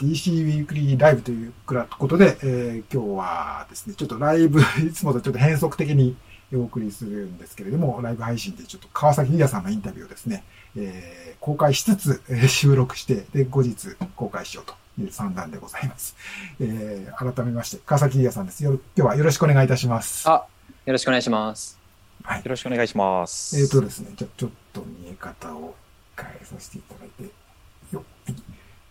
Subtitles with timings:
[0.00, 6.16] DC ウィークリーライブということで、えー、今日はですね、ちょっとライブ、 いつもとちょっと変則的に
[6.54, 10.42] お送りするんですけれども、ライブ配信でちょっと川崎優さんのインタビューをですね、
[10.74, 16.16] えー、公開しつつ、えー、収録して、で、後日公開しようという算段でございます。
[16.60, 18.64] えー、改めまして、川崎優さんです。
[18.64, 20.26] よ今日はよろしくお願いいたします。
[20.26, 20.46] あ、
[20.86, 21.78] よろしくお願いします。
[22.22, 22.38] はい。
[22.38, 23.60] よろしくお願いします。
[23.60, 25.74] えっ、ー、とですね、じゃちょっと見え方を
[26.16, 27.24] 変えさせていただいて、
[27.92, 28.02] よ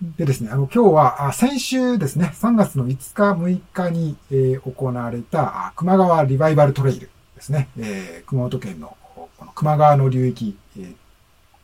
[0.02, 10.96] でですね、あの、今日は、あ先週ですね、3月の5日、6日に、えー、行われた、熊川リバイバルトレイルですね、えー、熊本県の、この熊川の流域、えー、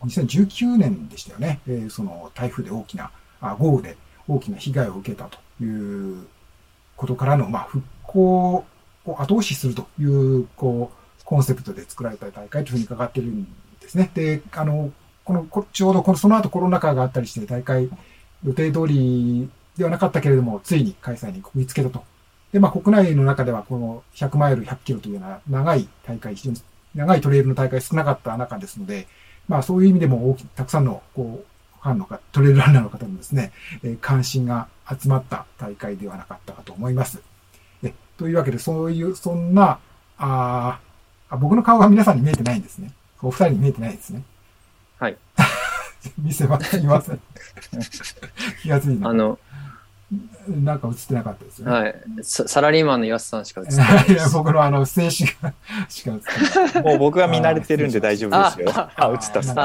[0.01, 3.09] 2019年でしたよね、えー、その台風で大きな、
[3.39, 6.27] あ豪雨で大きな被害を受けたという
[6.97, 8.65] ことからの、まあ、復興
[9.05, 13.45] を後押しするという、こう、コンセプトで作られた大会というふうに伺ってるん
[13.79, 14.11] ですね。
[14.13, 14.91] で、あの、
[15.23, 17.89] この、ちょうどこの、その後コロナ禍があったりして、大会
[18.45, 22.03] 予定通りではなかったけれども、ついに開催にこぎつけたと。
[22.53, 26.61] で、まあ、国内の中ではこの100マイル、100キロというような長い大会、非常に
[26.93, 29.07] 長いトレイルの大会少なかった中ですので、
[29.47, 33.51] まあ、そういう意味でも大き、たくさんの、こう、ファンの方、トレイルランナーの方のですね、
[33.83, 37.21] え、関心が集まった大会ではなかったかと思います。
[37.83, 39.79] えというわけで、そういう、そんな、
[40.17, 40.79] あ
[41.29, 42.91] あ、僕の顔が皆さんに見えてないんですね。
[43.21, 44.23] お二人に見えてないですね。
[44.97, 45.17] はい。
[46.17, 46.71] 見せます。
[46.71, 47.19] すいません。
[48.61, 49.09] 気がついた。
[49.09, 49.39] あの、
[50.47, 51.71] なんか映ってなかったですよね。
[51.71, 51.95] はい。
[52.21, 55.53] サラリーマンの岩瀬さんしか映ってない いや、僕のあの、静止が
[55.89, 56.83] しか映ってない。
[56.83, 58.71] もう僕が見慣れてるんで大丈夫ですよ。
[58.75, 59.55] あ、あ映ったっす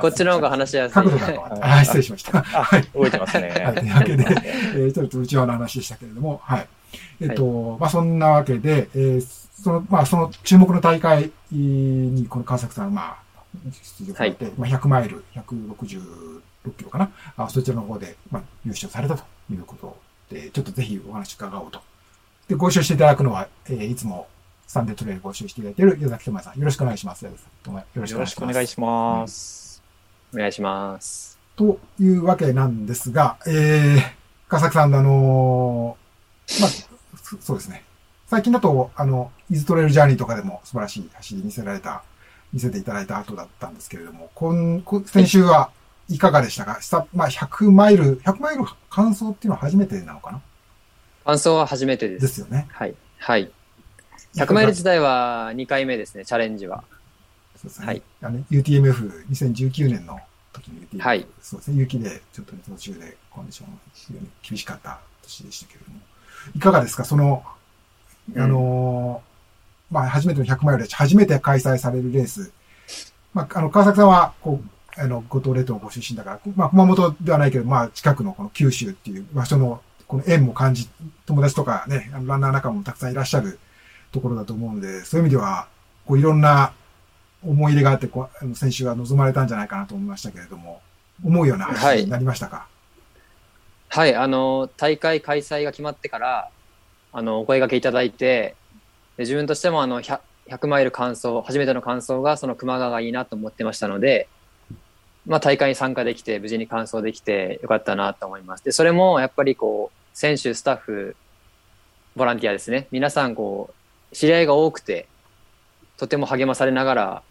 [0.00, 0.94] こっちの方が話しやすい。
[0.94, 2.42] 角度があ、失礼しました。
[2.42, 2.84] はい。
[2.84, 3.48] 覚えてますね。
[3.48, 3.74] はい。
[3.74, 6.66] というわけで、えー、ちょっと内輪の話でしたけれども、はい。
[7.20, 9.26] えっと、まあそんなわけで、えー、
[9.62, 13.16] その、まあその注目の大会に、この川崎さん、まあ、
[13.98, 16.40] 出場されて、はい、まあ、100マイル、166
[16.76, 19.96] キロかな、あそちらの方で、まあ、優勝されたということ
[20.30, 21.80] で、ちょっとぜひお話伺おうと。
[22.48, 24.28] で、ご一緒していただくのは、えー、いつも
[24.66, 26.58] サンデートレイルご一緒していただいている矢崎智也さん。
[26.58, 27.24] よろしくお願いします。
[27.24, 28.12] よろしくお願いします。
[28.12, 29.82] よろしくお願いします。
[30.34, 31.38] お願いします。
[31.56, 34.00] というわけなんですが、えー、
[34.48, 36.70] 川崎さん、あのー、まあ、
[37.40, 37.84] そうですね。
[38.26, 42.04] 最近だと、あの、イズトレイルジャーニーとかでも素晴らしい走り見せられた
[42.52, 45.70] 見せていただいた後だったんですけれども、今、先週は
[46.08, 46.80] いかがでしたか？
[46.80, 50.40] したまあ、100マイル、100マイル完走っていうのは初めてなのかな？
[51.26, 52.22] 完走は初めてです。
[52.22, 52.66] ですよね。
[52.70, 52.94] はい。
[53.18, 53.50] はい。
[54.34, 56.84] 100マイル自体は2回目ですね、チャレンジは。
[57.56, 57.86] そうですね。
[57.86, 58.02] はい。
[58.22, 60.18] あの、UTMF2019 年の
[60.52, 61.02] 時の UTMF。
[61.02, 61.26] はい。
[61.42, 61.76] そうですね。
[61.76, 65.98] 雪で、ちょっと、ね、途中でコンディション非常に厳しかった年でしたけれども。
[66.54, 67.04] いかがですか？
[67.04, 67.44] その、
[68.36, 69.22] あの
[69.90, 72.52] まあ、初めての100マイルで初めて開催されるレース。
[73.32, 80.88] まあ、あの、川崎さんは、こう、あの、五島列島ご出身だから、まあ、熊本ではないけど、まあ、近くのこの九州っていう場所の、この縁も感じ、
[81.26, 83.58] 友達とかね、ランナー仲間もたくさんいらっしゃる
[84.12, 85.68] ところだと思うので、そういう意味では、
[86.06, 86.72] こう、いろんな
[87.42, 90.80] 思い入れがあって、こう、選手が望まれたんじゃないかなと思いましたけれども、
[91.24, 92.66] 思うような話になりましたか、
[93.88, 96.50] はい、はい、あの、大会開催が決まってから、
[97.12, 98.56] あの、お声掛けいただいて、
[99.18, 104.28] で自分としてもあの 100, 100マイル完走初めての完走がその熊川がいいなと思ってましたので、
[105.26, 111.16] まあ、大会に参加できて無事に完走できてよかったなと思いますでそれもやっぱりこう選手スタッフ
[112.16, 113.74] ボランティアですね皆さんこ
[114.12, 115.06] う知り合いが多くて
[115.98, 117.22] とても励まされながら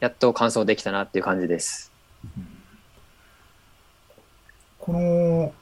[0.00, 1.90] やっと完走できたなっていう感じです。
[4.78, 5.52] この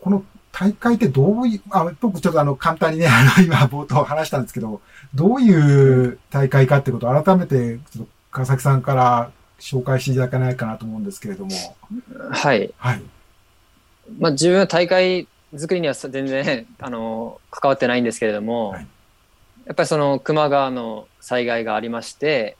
[0.00, 4.80] この大会ってどういう、あ、僕ちょっとあの、簡単にね、あの、今冒頭話したんですけど、
[5.14, 11.50] どういう大会かってことを改めて、ちょっと川崎さんから紹介していただかないかなと思うんですけれども。
[12.30, 12.72] はい。
[12.76, 13.02] はい。
[14.18, 18.86] まあ、自分は大会作りには全然、 あの、関わってないんですけれども、はい、
[19.66, 22.56] やっぱりその、球磨川の災害がありまして、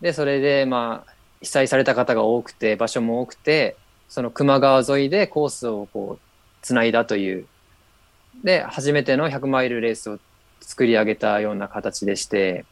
[0.00, 3.76] で、それで、まあ、被災された方が多くて、場所も多くて、
[4.08, 6.33] その球磨川沿いでコースをこう、
[6.64, 7.46] つないだという
[8.42, 10.18] で初めての100マイルレースを
[10.62, 12.64] 作り上げたような形でして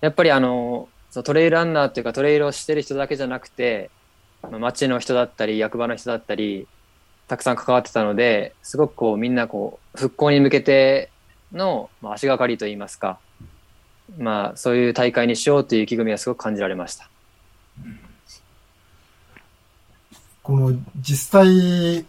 [0.00, 3.90] やっぱりあのそトレイルランナーっていうかトレイルをしてる人だけじゃなくて
[4.50, 6.66] 町の人だったり役場の人だったり
[7.28, 11.10] たくさん関わってたのですごくこうみんなこう復興に向けて
[11.52, 13.18] の、まあ、足がかりといいますか
[14.18, 17.08] まあそういう大会にしようという意気込みはすごく感じられました。
[20.42, 22.04] この実際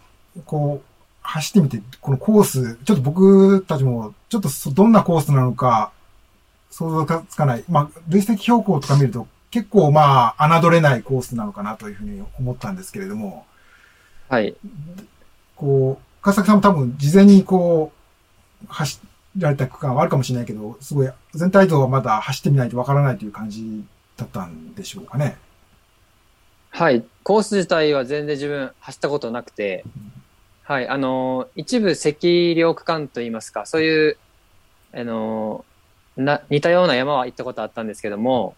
[0.46, 0.86] こう、
[1.22, 5.92] 走ってみて、このコース、ちょっと僕たちも、ちょっとどんなコースなのか、
[6.70, 7.64] 想像がつかない。
[7.68, 13.46] まあ、累積標高とか見ると、結構まあ、侮れないコースなのかなというふうに思ったんですけれども。
[14.28, 14.54] はい。
[15.56, 17.92] こう、川崎さんも多分事前にこ
[18.64, 19.00] う、走
[19.38, 23.84] られた区間はあるかもしれないけど、すごい全体像はまだ走ってみないとわからないという感じ
[24.16, 25.36] だったんでしょうかね。
[26.70, 27.04] はい。
[27.22, 29.84] コース自体は全然自分走ったことなくて、
[30.64, 30.88] はい。
[30.88, 32.26] あの、一部赤
[32.56, 34.16] 量区間といいますか、そういう、
[34.94, 35.64] あの、
[36.16, 38.56] な似たような山は行ったことあったんですけども、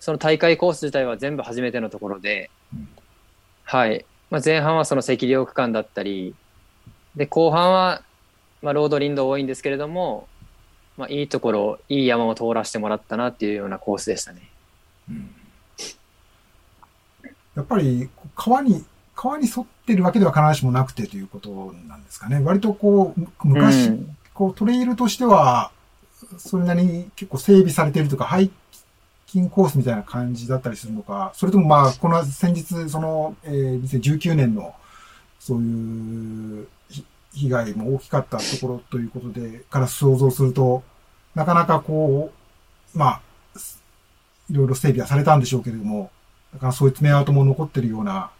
[0.00, 2.50] その大会コース自体は全部初めてのところで、
[3.62, 4.04] はい。
[4.28, 6.34] まあ、前半はその赤量区間だったり、
[7.14, 8.02] で、後半は、
[8.60, 10.26] まあ、ロード林道多いんですけれども、
[10.96, 14.50] まあ、いいところ、いい山を通らせてもらったなっていうようなコースでしたね。
[15.08, 15.34] うん、
[17.54, 18.84] やっぱり、川に、
[19.16, 22.40] 川に沿ってるわけでは必ずしもなくてということなんですかね。
[22.44, 25.72] 割とこう、昔、うん、こう、トレイルとしては、
[26.38, 28.50] それなりに結構整備されているとか、ハイ
[29.26, 34.74] キングコースみたいな感じだったりするのか、それともまあ、この先日、その、えー、2019年の、
[35.40, 36.68] そういう
[37.32, 40.82] 被害も大きかったところということで、から想像すると、
[41.34, 42.32] なかなかこ
[42.94, 43.20] う、まあ、
[44.50, 46.10] いろいろ整備はされたんでしょうけれども、
[46.52, 48.30] だからそういう爪痕も残ってるような、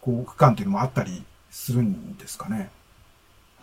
[0.00, 2.70] こう、区間っていうのもあったりするんですかね？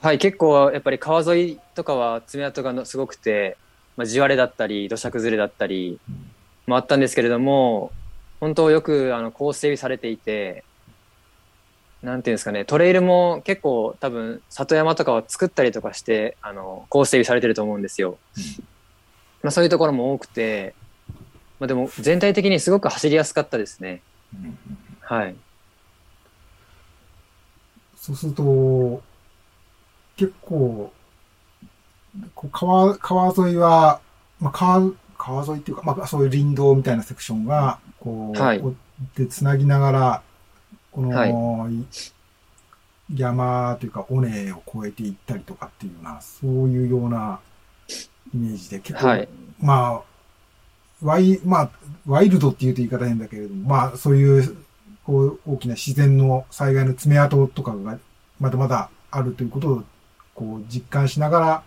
[0.01, 3.57] はい、結構やっぱり川沿いとかは爪痕がすごくて、
[3.95, 5.99] まあ、地割れだったり、土砂崩れだったり
[6.67, 7.91] もあったんですけれども、
[8.39, 10.63] 本当よくあのコース整備されていて、
[12.03, 18.19] なんていうんですかね、トレイルも結構多分里山とかを作ったりとかして、あの、コース整備されてると思うんですよ。
[19.41, 20.75] まあそういうところも多くて、
[21.59, 24.03] まあでも全体的にすごく走りやすかったですね。
[25.01, 25.35] はい。
[28.07, 29.03] そうすると、
[30.15, 30.93] 結構、
[32.33, 33.99] こう川、川沿いは、
[34.39, 38.63] まあ川、川沿いっていうか、まあそういう林道みたいなセクションが、こう、はい、
[39.17, 40.21] で繋ぎながら、
[40.93, 41.85] この、はい、
[43.13, 47.41] 山というか尾根を越えていったりとかっていうような、そういうような
[48.33, 49.27] イメージで結構、はい、
[49.59, 50.01] まあ、
[51.03, 51.71] ワイ、まあ、
[52.05, 54.57] ワイルドって言うと言い方変だけれども、まあ、そういう、
[55.07, 57.97] こう、大きな自然の災害の爪痕とかが、
[58.41, 59.83] まだまだあるということを、
[60.35, 61.63] こう、実感しながら、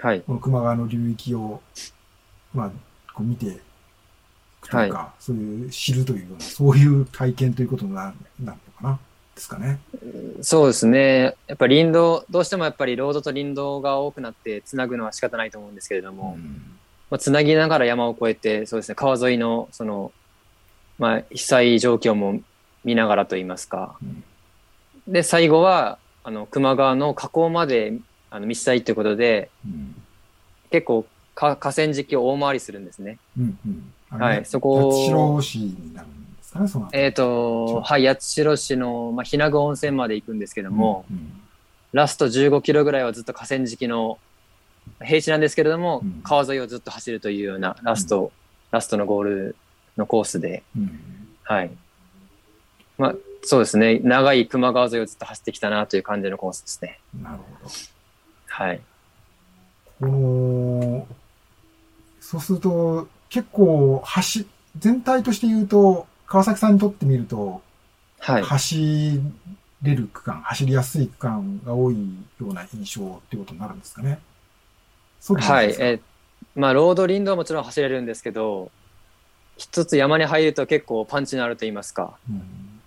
[0.00, 0.20] はい。
[0.22, 1.62] この球磨川の流域を、
[2.52, 2.70] まあ、
[3.14, 3.60] こう見て
[4.68, 8.98] というか、はい、そういう知るというような、そういう体験ということになるのかな。
[9.36, 9.78] ですかね。
[10.40, 11.36] そうですね。
[11.46, 16.76] やっぱ林道、どうしてもやっぱりロードと林道が多くなってつなぐのは仕方ないと思うんですけれども、うん、
[17.08, 20.12] まあ、つなぎながら山を越えて、そうですね、川沿いの、その、
[21.02, 22.40] まあ、被災状況も
[22.84, 23.96] 見ながらといいますか。
[24.00, 27.94] うん、で、最後は、あの、球磨川の河口まで、
[28.30, 29.96] あの、見したいということで、うん、
[30.70, 31.04] 結構
[31.34, 33.18] か、河川敷を大回りするんですね。
[33.36, 33.58] うん
[34.12, 34.18] うん。
[34.20, 34.92] はい、そこ。
[34.92, 41.32] 八代市になるんですかね、そのえっ、ー、と、はい、八代市の、まあ、日名具温泉まで行くんですけども、うんうん、
[41.92, 44.18] ラスト15キロぐらいはずっと河川敷の
[45.02, 48.30] 平地なんですけれども、うん、川沿いをずっと走るというようなラスト、うん、
[48.70, 49.56] ラストのゴール
[49.96, 51.70] のコースで、うん、はい。
[52.98, 53.98] まあ、そうですね。
[53.98, 57.00] 長い球磨川沿いをずっと走ってきたなという感じのコースですね。
[57.20, 57.70] なるほど。
[58.46, 58.80] はい。
[60.00, 61.06] この、
[62.20, 64.46] そうすると、結構、走、
[64.78, 67.62] 全体として言うと、川崎さんにとってみると、
[68.20, 68.42] はい。
[68.42, 69.20] 走
[69.82, 71.96] れる区間、走りやすい区間が多い
[72.40, 74.20] ような印象っていうことになるんですかね。
[75.20, 75.66] そうですはい。
[75.66, 76.00] えー、
[76.54, 78.70] まあ、ロード林道はもちろん走れるんですけど、
[79.62, 82.14] 一つ山に入ると結構パンチのあると言いますか。
[82.28, 82.32] う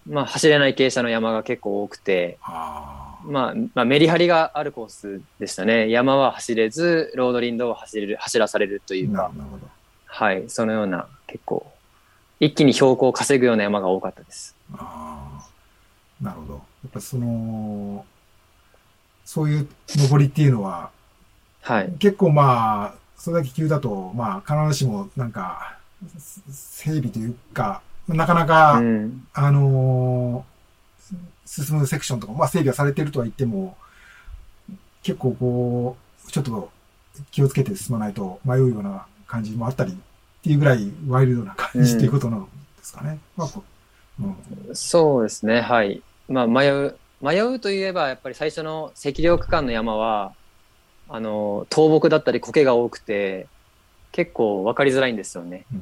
[0.09, 5.89] ん、まあ、走れない傾斜の山が結構多くて、あまあ、まあ、メリハリがあるコースでしたね。
[5.89, 9.31] 山は走れず、ロード林道は走れる、走らされるというか。
[9.35, 9.67] なるほど。
[10.05, 11.65] はい、そのような結構、
[12.41, 14.53] 一気に標高を稼ぐような山が多かったです。
[14.73, 15.47] あ
[16.21, 16.53] あ、なるほど。
[16.53, 18.05] やっぱその、
[19.23, 20.91] そういう登りっていうのは、
[21.61, 21.91] はい。
[21.99, 25.74] 結構まあ、それだけ急だと、まあ、必ずしもなんか、
[26.49, 33.77] 整備というか、なかなか、うん、あのー、進むセクションとか、まあ整備はされてるとは言っても、
[35.03, 35.97] 結構こ
[36.27, 36.69] う、ちょっと
[37.31, 39.95] 気をつけて進まないと迷うような感じもあったりっ
[40.43, 42.47] ていうぐらいワイルドな感じっていうことなんで
[42.83, 43.19] すかね。
[43.35, 43.49] まあ
[44.17, 46.01] うん、そうですね、はい。
[46.29, 50.33] まあ、迷う、迷うといえば、やっぱり最初の赤稜区間の山は、
[51.09, 53.47] あの、倒木だったり苔が多くて、
[54.15, 55.65] 結構分かりづらいんですよね。
[55.73, 55.81] うん、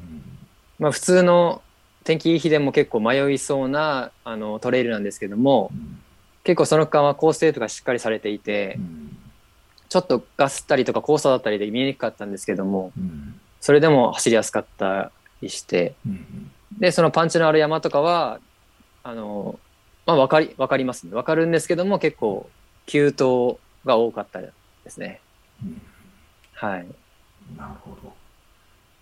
[0.79, 1.61] まあ、普通の
[2.03, 6.01] 天気いい日でも結構迷いそうなあのトレイルなんですけども、うん、
[6.43, 9.09] 結構その区間はコース整備がしっかりされていて、うん
[9.89, 18.39] ちょっとガスったりとか交差だったりで見えにくかったんですけども、うん、それでも走りやすかったりして、うん、でそのパンチのある山とかは
[19.03, 19.59] あの
[20.05, 21.15] まあ、わかり、わかりますね。
[21.15, 22.49] わかるんですけども、結構、
[22.85, 24.51] 急登が多かったで
[24.87, 25.21] すね。
[25.63, 25.81] うん、
[26.53, 26.87] はい。
[27.57, 28.13] なるほど。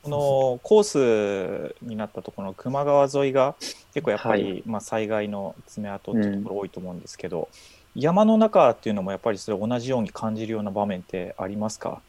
[0.03, 3.55] このコースになったところの球磨川沿いが
[3.93, 7.49] 結構やっぱり、はい、まあ、災害の爪痕っていうところ多いと思うんですけど、
[7.95, 12.01] うん、山の中っていうのもやっぱりそれ同じように感じるような場面ってありますか？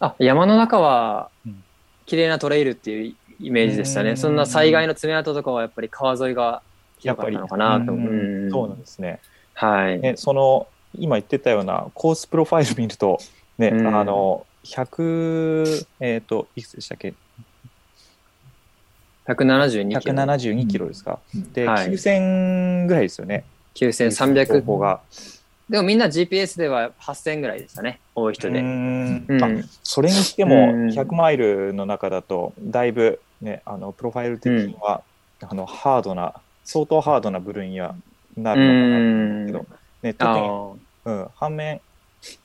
[0.00, 1.28] あ山の中は
[2.06, 6.62] 綺麗なトレイルっていうイメージでしたね、うん、そんな災害の爪痕とかはやっぱり川沿いが
[7.00, 7.92] 広かったのかなと。
[7.92, 9.20] 思う、そうなんですね。
[9.52, 13.18] はい、ね、その今言ってたようなコースプロファイル見ると
[13.58, 17.12] ね、うん、あの100えっ、ー、といくつでしたっけ？
[19.26, 20.14] 172キロ。
[20.14, 21.18] 172キロですか？
[21.34, 23.44] うん、で、はい、9000ぐらいですよね。
[23.74, 24.64] 9300。
[24.64, 25.00] こが。
[25.68, 28.00] でもみんな GPS では8000ぐらいでしたね。
[28.14, 28.60] 多い人で。
[28.60, 35.02] うんうん、それにしても100マイルの中だと、だいぶね、あの、プロファイル的には、
[35.40, 37.94] あの、ハードな、相当ハードな部類には
[38.36, 39.66] なるのかなと思うけど、
[40.02, 41.80] ね、特に、うん、反面、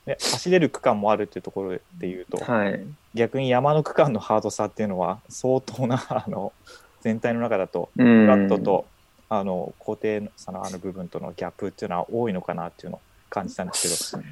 [0.05, 6.53] ね、走れる区間もあるっていうところでいうと、はい、逆に山の区間のハードさっていうのは相当な あの
[7.01, 8.85] 全体の中だとフラットと
[9.29, 14.23] あの高低差のある部分とのギャップっていうのは多いのかなっていうのを感じたんですけど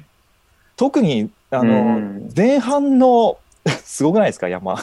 [0.76, 3.38] 特にあの前半の
[3.84, 4.76] すごくないですか山。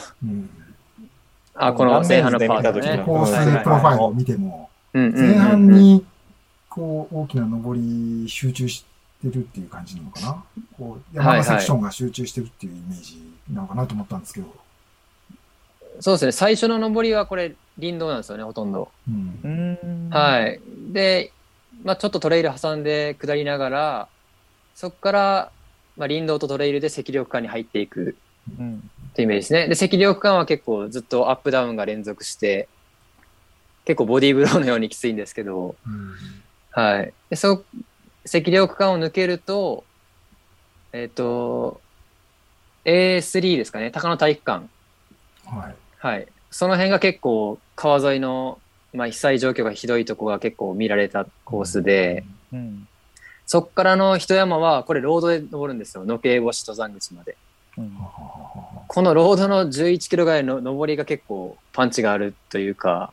[1.58, 6.04] あこの前半のパート、ね、コースプロファイルを見ても、前半に
[6.68, 8.84] こう大きな上り集中し
[9.22, 10.44] てるっていう感じなのかな？
[10.76, 14.46] こう山のセクションが集中してるっていうイメージなのかなと思ったんですけど。
[16.00, 16.32] そうですね。
[16.32, 18.90] 最初の上りはこれ林道なんですよね、ほとんど。
[19.08, 20.60] うん、はい。
[20.92, 21.32] で、
[21.84, 24.08] まあ、ちょっとトレイル挟んで下りながら、
[24.74, 25.52] そこから、
[25.96, 28.16] まあ、林道とトレイルで赤涼区間に入っていく
[28.50, 28.54] っ
[29.14, 29.68] ていうイメージですね。
[29.68, 32.68] で、赤涼区間は結構ずっとアップダウンが連続して、
[33.86, 36.14] 結構ボディーブローのようにきついんですけど、うん、
[36.72, 37.12] はい。
[37.30, 37.64] で、そ、
[38.26, 39.84] 赤涼区間を抜けると、
[40.92, 41.80] えっ、ー、と、
[42.84, 44.66] A3 ですかね、高野体育館。
[45.44, 45.74] はい。
[45.98, 46.26] はい。
[46.50, 48.58] その辺が結構川沿いの、
[48.94, 52.88] まあ、被災状況がひどいとこが結構見られたコースで、うん、
[53.46, 56.04] そっからの一山は、これロードで登るんですよ。
[56.04, 57.36] 野系星登山口まで。
[57.78, 57.96] うん、
[58.88, 63.12] このロードの11キロぐらいの上りが結構パンチがあるというか、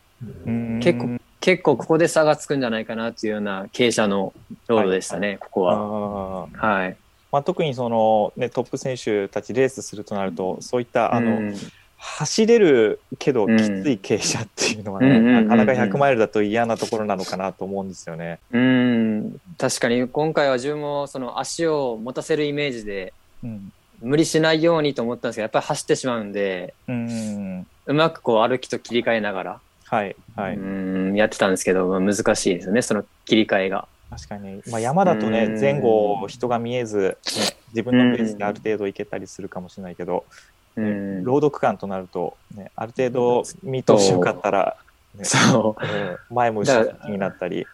[0.81, 4.31] 結構、結構ここで差がつくんじゃないかなっていうような傾斜の
[4.69, 6.47] ロードでしたね、はい、ここは。
[6.53, 6.95] はい。
[7.33, 11.55] まあ、特にその、ね、トップ選手たちレースするとなると、そういったあの、うん、
[11.97, 18.39] 走れるけどきつい傾斜っていうのはね、なかなか100マイルだと嫌なところなのかなと思うんですよね。
[18.53, 23.11] うん、確かに今回は自分もその足を持たせるイメージで、
[23.43, 29.59] うん、無理しないようにと思ったんですけど、やっぱり走ってしまうんで、うん、うまくこう歩きと切り替えながら、
[29.93, 30.55] はい、はい。
[30.55, 30.59] う
[31.11, 33.87] ん、やってたんですけど、難しいですよね、その切り替えが。
[34.09, 40.25] 確かに、まあ、山だとね、前後人が見えず、ね、自分のペースである程度いけたりするかもしれないけど、
[40.75, 44.77] ね、ロード区間となると、ね、ある程度見通しよかったら、
[45.15, 47.67] ね、そう、前も後ろになったり。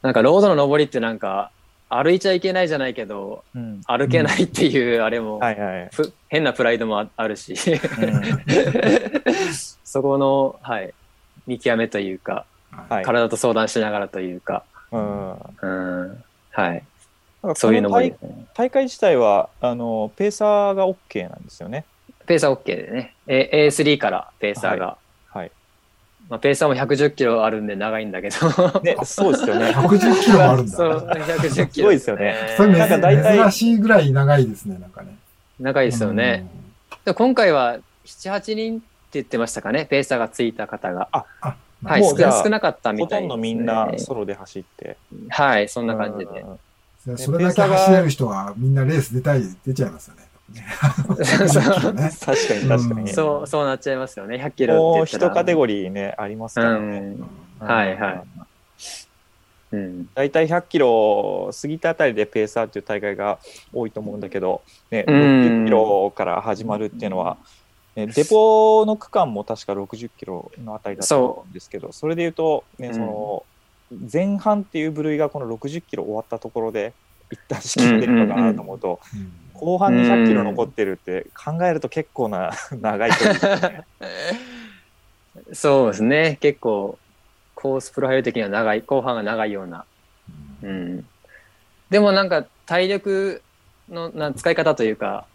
[0.00, 1.50] なんかロードの上りってなんか、
[1.88, 5.90] 歩いちゃいけないじゃないけど、うん、歩けないっていうあれも、はいはい、
[6.28, 7.80] 変なプライドもあるし、うん、
[9.84, 10.92] そこの、はい、
[11.46, 12.44] 見極めというか、
[12.88, 15.66] はい、体と相談しながらというか、うん、う
[16.12, 16.82] ん、はい。
[17.54, 18.16] そういうのも、ね、
[18.54, 21.84] 大会自体はあのペーサーが OK なんですよね。
[22.26, 23.14] ペーサー OK でね。
[23.26, 24.86] A、A3 からペーサーが。
[24.86, 24.96] は
[25.34, 25.38] い。
[25.38, 25.50] はい、
[26.28, 28.80] まあ、ペーサーも110キロあるんで長いんだけど。
[28.80, 29.66] ね、そうですよね。
[29.76, 30.76] 110キロもあるんだ。
[30.76, 32.34] そう、110キロ、すごいですよね。
[32.58, 33.38] なんか大体。
[33.38, 35.16] 珍しいぐらい長いですね、なんかね。
[35.60, 36.46] 長いですよね。
[37.04, 38.82] で今回は7、8人
[39.18, 41.08] 言ってましたかね、ペーサーがついた方が。
[41.12, 44.96] あ、あはい、少なかったみたいです、ね、ほとんどみんなソロで走って。
[45.28, 47.16] はい、そんな感じで。
[47.16, 50.26] それだけ走れる人はみんなレース出たい、出ちゃいますよね。
[50.56, 51.16] 確
[52.48, 54.36] かに確かに、そう、そうなっちゃいますよね。
[54.36, 57.16] 100キロって一カテゴリーね、ありますからね。
[57.60, 58.22] はいはい。
[59.72, 63.38] うん、大体100キロ過ぎたあたりでペーサーっていう大会が
[63.72, 67.36] 多いと思うんだけど、ね、60キロから始まるっていうのは、
[67.96, 73.44] ね、デポの区間も確か60キロのあたりだったんですけど、それでいうと、ね、その
[74.12, 76.92] 前半っていう部類がこの60キロ終わったところで
[77.30, 79.00] 一旦仕切ってるのかなと思うと、
[79.54, 83.86] 後半に100キロ残ってるって考えると結構な 長い距離、ね、
[85.54, 86.36] そうですね。
[86.40, 86.98] 結構
[87.54, 89.86] コースプロファイル的には長い後半が長いような、
[90.62, 91.06] うん、
[91.88, 93.42] でもなんか体力
[93.88, 95.26] のな使い方というか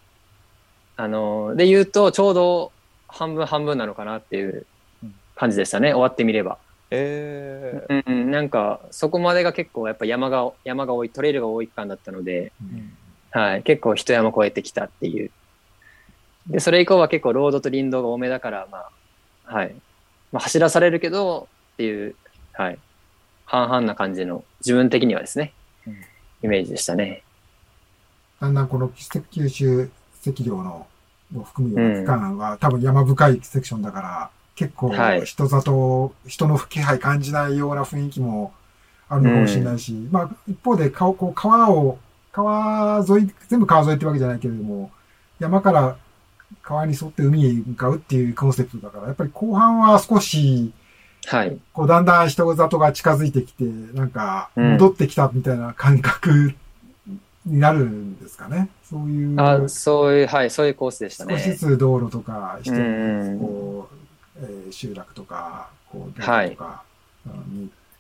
[1.02, 2.72] あので言うとちょうど
[3.08, 4.68] 半分半分なのかなっていう
[5.36, 5.94] 感じでしたね。
[5.94, 6.60] 終わってみれば。
[6.92, 12.94] えー、うん、なんかそこまでが結構やっぱ山が山が多いトレイルが多い区間だったので、うん、
[13.32, 15.32] はい、結構一山越えてきたっていう。
[16.46, 18.86] でそれ以降は結構ロードと林道が多めだからま
[19.48, 19.76] あはい、
[20.32, 22.16] まあ、走らされるけどっていう
[22.54, 22.78] はい。
[23.46, 25.52] 半々な感じの自分的にはですね、
[25.88, 25.94] うん、
[26.44, 27.24] イメージでしたね。
[28.40, 28.92] だんだんこの
[29.32, 29.90] 九州
[30.26, 30.88] 赤量の
[31.36, 38.54] を含むような区間は、うん、多分山深いセクションだから結構人里、はい、人の気配感じないような雰囲気も
[39.10, 41.98] あるのかもしれないし、うん、まあ一方で川こう川を、
[42.32, 44.92] 川沿い、全部川沿いってわけじゃないけれども、
[45.40, 45.98] 山から
[46.64, 50.72] 川に沿って海へ向かうっていうコンセプトだから、やっぱり後半は少し、
[51.26, 51.58] はい。
[51.74, 56.56] こうだんだん人里が近づいてきて、なんか戻ってきたみたいな感覚
[57.46, 58.70] になるんですかね。
[58.84, 59.40] そういう。
[59.40, 61.38] あそういう、はい、そういうコースでしたね。
[61.38, 62.74] 少しずつ道路とか、人、
[63.40, 66.56] こう、えー、集落とか、こう、とかに、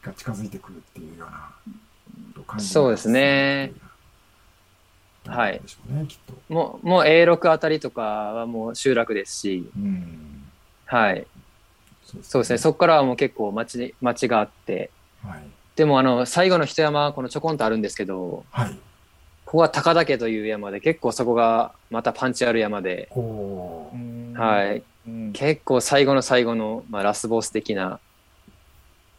[0.02, 3.74] が近づいてくるっていうような感じ、そうですね。
[5.26, 5.62] はい。
[5.88, 6.08] ね、
[6.50, 10.44] もう、もう A6 あたりとかはもう集落ですし、うん、
[10.86, 11.28] はい。
[12.24, 12.58] そうですね。
[12.58, 14.90] そこからはもう結構町、町があって、
[15.24, 15.44] はい、
[15.76, 18.78] でもあの、最後の一山、このちょこんとあるんですけど、はい。
[19.52, 24.82] ここは高岳という山で、結構そこがまたパンチある山で、はい。
[25.34, 28.00] 結構最後の最後の、まあ、ラスボス的な、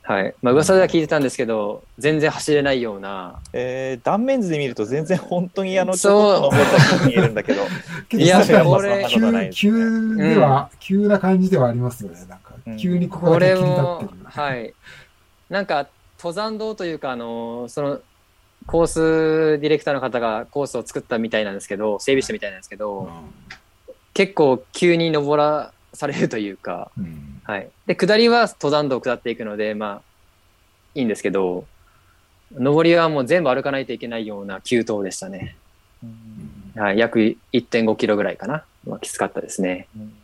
[0.00, 0.34] はい。
[0.40, 3.40] まあ、噂では聞いてたんですけど、全然走れないような。
[3.52, 6.64] えー、断面図で見ると全然本当にあの、ちょっと登っ
[6.98, 7.64] た見えるんだけど。
[8.16, 12.18] いや、これ、急、急では、うん、急な感じではありますよね。
[12.26, 14.74] なんか、急にここだけ切り立ってる、はい。
[15.50, 18.00] なんか、登山道というか、あの、その、
[18.66, 23.11] コースディレクターの方がコースを作ったみたいなんですけど、整備したみたいなんですけど、
[24.14, 27.69] 結構急に登らされるというか、うん、はい。
[27.87, 30.02] で、下りは登山道を下っていくので、まあ、
[30.95, 31.66] いいんですけど、
[32.54, 35.57] 上りはもう全部歩かないといけないような急登でしたね。
[36.02, 36.99] うん、はい。
[36.99, 37.19] 約
[37.52, 38.64] 1.5キロぐらいかな。
[38.87, 39.89] まあ、きつかったですね。
[39.97, 40.22] うん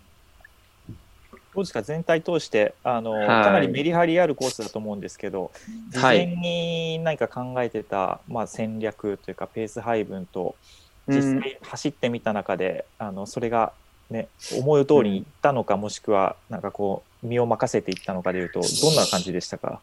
[1.59, 5.51] どうですか全体通してあの、はい、かなりメリハリあるコースだと思うんですけど
[5.91, 10.55] 事前に何か考えてた、まあ、戦略というかペース配分と
[11.09, 13.73] 実際走ってみた中で、うん、あのそれが、
[14.09, 19.81] ね、思う通りにいったのか、もしくはなんかこう身を任せていったのかでいうとどんな感じでしたか？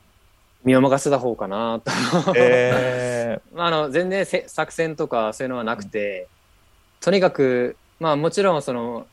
[0.64, 1.92] 身を任せた方かなと。
[2.38, 6.28] えー、 あの全然作戦とかそういうのはなくて、うん、
[7.02, 9.08] とにかくまあもちろんその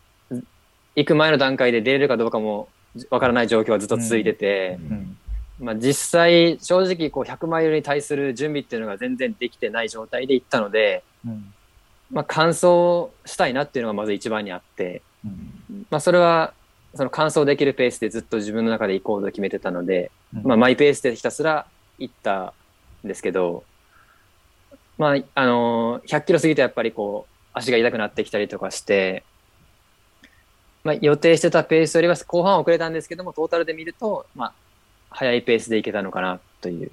[0.96, 2.68] 行く前の段階で出れるかどうかも
[3.11, 5.16] わからない状況はずっと続いてて、うん。
[5.61, 11.52] うん、まあ、実際正直こう100マイルに対する準備っていうのが全然できてない状態で行ったので、うん、
[12.11, 15.02] まあ、完走したいなっていうのがまず一番にあって、
[15.90, 16.52] まあ、それは
[16.94, 20.11] その完走できるペースでずっと自分の中で行こうと決めてたので、
[20.42, 21.66] まあ、マイペースでひたすら
[21.98, 22.52] 行った
[23.05, 23.64] んですけど、
[24.98, 29.24] まあ、あのー、100キロ過ぎてやっぱりこう足が痛くなってきたりとかして、
[30.85, 34.53] まあ、予定してたペースよりは後半遅れたんですけども、トータルで見ると、まあ、
[35.11, 36.90] 速いペースでいけたのかなという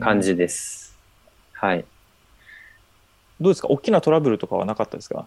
[0.00, 0.96] 感じです。
[1.52, 1.84] はい。
[3.40, 3.68] どうですか？
[3.68, 5.26] 大きなトラブルとかはなかったですか？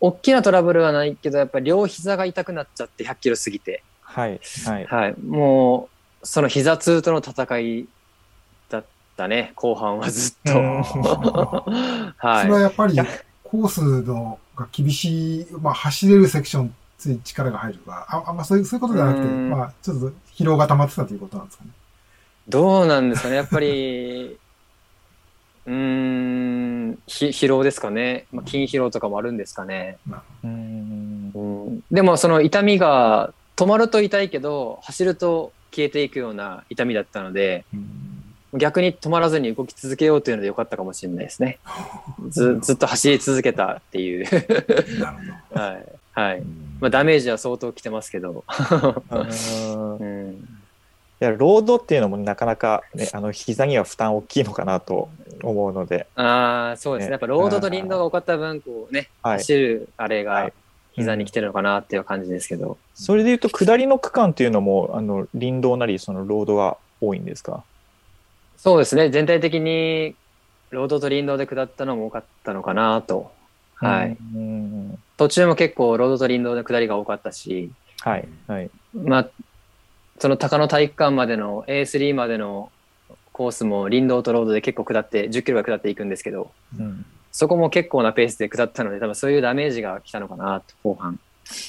[0.00, 3.82] 大きなトラブルはないけど、やっぱり両膝が痛くなっちゃって100キロ過ぎて。
[4.02, 4.40] はい。
[4.66, 4.86] はい。
[4.86, 5.14] はい。
[5.20, 5.88] も
[6.22, 7.86] う、その膝痛との戦い
[8.68, 8.84] だっ
[9.16, 10.52] たね、後半はずっと。
[12.18, 12.42] はい。
[12.42, 12.96] それはやっぱり
[13.42, 21.70] コースのが厳しい、まあ、走れるセクションつい力が入るか、ああんまそういうそういうことじゃなくて、まあ、ちょっと疲労が溜まってたということなんですかね。
[22.48, 24.38] どうなんですかね、やっぱり、
[25.66, 29.98] うん、ひ疲労ですかね、まあ、筋疲労とかもあるんですかね。
[30.44, 37.64] うん、でも、その痛みが止まると痛いけど、走ると消えていくような痛みだったので、
[38.54, 41.58] 逆に止まらずに動き続けようというのでよかったかもしれないですね。
[42.28, 44.26] ずずっと走り続けたっていう
[45.52, 45.84] はい。
[46.12, 46.42] はい。
[46.80, 48.44] まあ、ダメージは相当きてますけど。
[50.00, 50.48] うん
[51.18, 55.08] いやロードっていうのもなかなか、ね、あの膝には負担大きいのかなと
[55.42, 56.06] 思うので。
[56.14, 57.12] ああ、そうですね。
[57.12, 60.50] やっぱロードと林道が多かった分、こうね、走るあれが
[60.92, 62.76] 膝に来てるのかなっていう感じですけど。
[62.94, 67.64] それでいうと、下りの区間っていうのも、あの林道なり、そのロードが多いんですか？
[68.66, 69.10] そうですね。
[69.10, 70.16] 全体的に、
[70.70, 73.30] ロードと林道で下ったのも多かったのかなと。
[73.76, 74.16] はい。
[75.16, 78.28] 途中も結構、ロードと林道で下りが多かったし、はい。
[78.48, 78.70] はい。
[78.92, 79.28] まあ、
[80.18, 82.72] その高野体育館までの A3 までの
[83.30, 91.20] コースも林道とロードで結構下って10キロが下っていくんですけど、うん、そこも結構なペースで下ったので多分そういうダメージが来たのかなと後半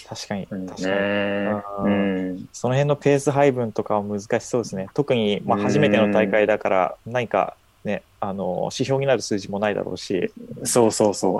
[0.07, 0.85] 確かに、確かに。
[0.85, 2.49] ねううん。
[2.51, 4.89] その辺のペース配分とかは難しそうですね。
[4.93, 10.31] 特に、まあ、うん初めての大会だから、何かね、あの、指標になる数字もないだろうし、
[10.63, 11.37] そうそうそ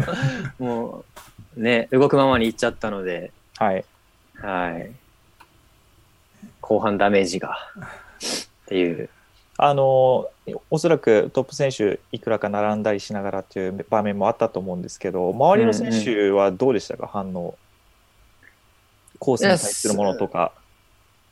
[0.62, 1.04] も
[1.56, 3.84] う、ね、動くままにいっちゃったので、はい。
[4.34, 4.90] はい。
[6.60, 7.56] 後半ダメージが、
[8.64, 9.08] っていう。
[9.58, 10.28] あの、
[10.70, 17.56] おそらくトップ選手いくらか並んだりしながらっていう場面もあったと思うんですけど、周りの選手はどうでしたか、反応。
[19.18, 20.52] コースに対するものとか。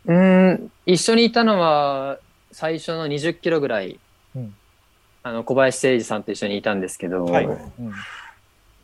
[0.07, 2.19] うん、一緒にいたのは、
[2.53, 3.99] 最初の20キロぐらい、
[4.37, 4.55] うん。
[5.23, 7.49] あの、小林誠二さんと一緒にいたんですけど、はい。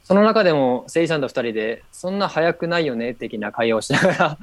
[0.05, 4.39] その中でも、誠二さんと二人で、そんな速くないよね、的な会話をしながら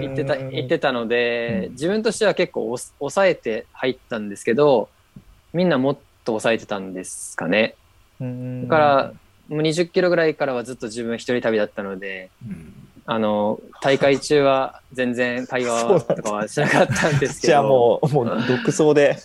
[0.00, 4.90] 言ってた、言ってたので、自分としては結構抑えて入ったんですけど、
[5.52, 7.74] みんなもっと抑えてたんですかね。
[8.20, 8.68] うん。
[8.68, 9.12] だから、
[9.48, 17.50] もう20キロぐらいからはずっと自分一人旅だったので、うんあの、大会中は全然会話とかはしなかったんですけど。
[17.50, 19.16] じゃあもう、もう独走で。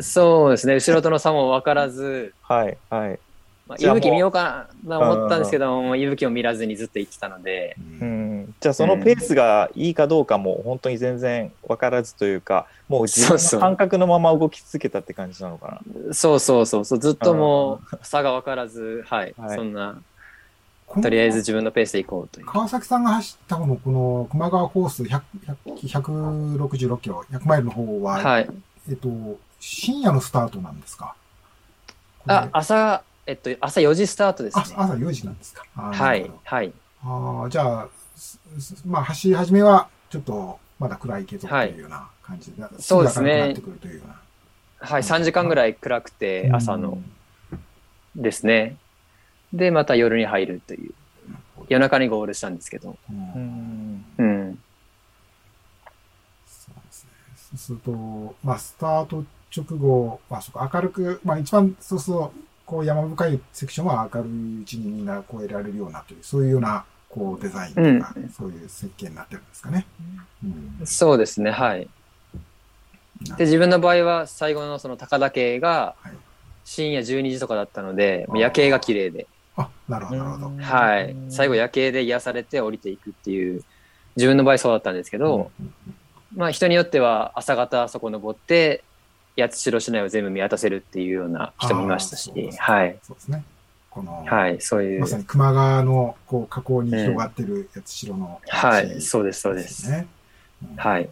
[0.00, 3.18] そうですね、後ろとの差も分からず、はい、はい。
[3.66, 8.40] まあ、息吹見ようかなと思ったんですけど、もう息吹を見らずにずっと行ってたので、ううん。
[8.42, 16.12] ん、じゃあそのペースがいいかどうかも本当に全然分からずというか、もう自分の感覚のまま動き続けたって感じなのかな。
[16.12, 19.56] そうそうそうそう、ずっともう差が分からず、はい、はい。
[19.56, 20.02] そんな、
[21.00, 22.46] とりあえず自分のペースで行こうという。
[22.46, 28.48] 川崎さんが走ったこの、この、熊川コース100 100 166キロ、100マイルの方は、はい。
[28.88, 29.08] えっと、
[29.60, 31.14] 深夜のスタートなんですか？
[32.26, 34.64] あ、朝、えっと、朝4時スタートですね。
[34.76, 35.64] あ朝4時なんですか？
[35.74, 36.72] はいはい。
[37.02, 37.88] あーじゃあ、
[38.86, 44.20] まあ、走り始めは、ちょっと、まだ暗いけど、とはいいうような感じで、そうですねぐ明るくなってくるというような。
[44.80, 46.98] はい、3時間ぐらい暗くて、朝の
[48.14, 48.22] うん。
[48.22, 48.76] ですね。
[49.52, 50.92] で、また夜に入るという。
[51.68, 52.96] 夜中にゴールしたんですけど。
[53.10, 54.58] うんうんうん。
[56.46, 57.10] そうですね。
[57.36, 69.86] そうすると、まあ、スタート直後、まあ、そこ明るく、まあ、一番、そうそう、こう、山深いセクションは明るいうちにみんな越えられるようなという、そういうような、こう、デザインとか、うんそういう設計になってるんですかね。
[70.42, 70.46] う
[70.82, 70.86] ん。
[70.86, 71.88] そうですね、はい。
[73.36, 76.12] で、自分の場合は最後のその高田系がはい
[76.64, 80.62] 深夜12時とかだったので、夜景が綺麗で、あ、なるほど、なるほど。
[80.62, 81.16] はい。
[81.28, 83.62] 最後夜景で癒されて降りていくっていう、
[84.16, 85.74] 自分の場合そうだったんですけど、うん
[86.34, 88.84] まあ人によっては朝方そこ登って、
[89.36, 92.98] 八代市内を全部見渡せるっていうような人もいましたしはい。
[93.02, 93.44] そうですね。
[93.90, 95.06] この、はい、そういうま。
[95.06, 99.90] さに球磨川の、こう、河口に広がってる八代の、はい、そうです、そうです。
[99.90, 100.06] ね。
[100.62, 101.10] うんはい。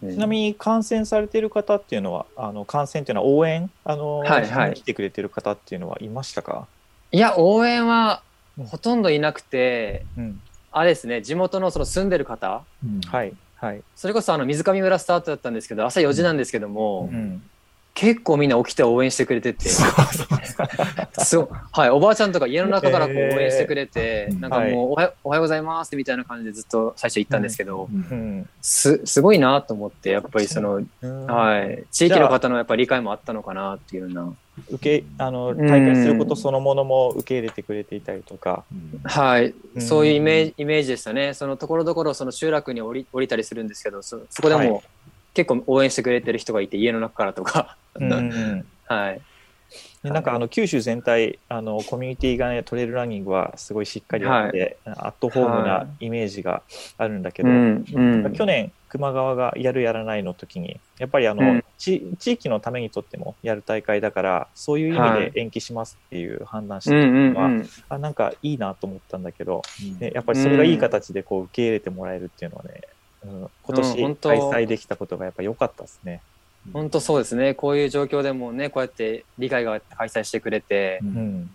[0.00, 4.74] ちなみに感染されている方っていうのは、あの感染っていうのは応援、あの、はいはい。
[4.74, 6.66] 来てくれてる方っていうのはいましたか？
[7.12, 8.22] いや、応援は
[8.66, 10.40] ほとんどいなくて、うん。
[10.72, 13.00] あれですね、地元のその住んでる方、うん。
[13.06, 13.82] はい、はい。
[13.94, 17.42] それこそあの水上村スタートだったんですけど、朝4時なんですけども、ううん。
[17.94, 21.48] 結構みんな起きて応援してくれてて、そう。
[21.72, 24.40] はい、おばあちゃんとか家の中からこう応援してくれて、えー。
[24.40, 28.40] なんかもうおはよ、おはようございますみたいな感じでずっと最初行ったんですけど、ううん。
[28.40, 28.46] ん。
[28.60, 31.26] す、すごいなと思って、やっぱりその、うん。
[31.26, 34.34] はい、地域の方のやっぱり理解もあったのかなっていうような、
[34.70, 39.00] 受けあのん大会することそのものも受け入れてくれていたりとか、うん。
[39.04, 39.82] はい、うん。
[39.82, 41.34] そういうイメージイメージでしたね。
[41.34, 44.82] そのところどころその集落に降り降りたりするんですけど、そそこでも、はい
[45.34, 48.66] 結構応援してくれてる人がいて、家の中からとか、うん。
[48.86, 49.20] はい。
[50.02, 56.62] でなんかあの九州全体あのコミュニティがねトレイルランニングはすごいしっかりあって、アットホームなイメージが
[56.98, 58.32] あるんだけど、うん、うん。
[58.32, 61.64] 去年球磨川がやるやらないの時にやっぱりあの、うん。
[61.78, 65.30] ち地域のためにとってもやる大会だからそういう意味はい。
[65.32, 67.68] で延期しますっていう判断したのは、うん。
[67.88, 69.98] あなんかいいなと思ったんだけど、うん。
[70.00, 72.80] ね、やっぱりそれがいい形でこう受け入れてもらえるっていうのはね、
[73.24, 76.20] うん、今うん年本当開催できたことがやっぱ良かったですね。
[76.72, 77.54] 本当そうですね。
[77.54, 81.50] こういう状況でもね、こうやって理解が開催してくれてう、うんん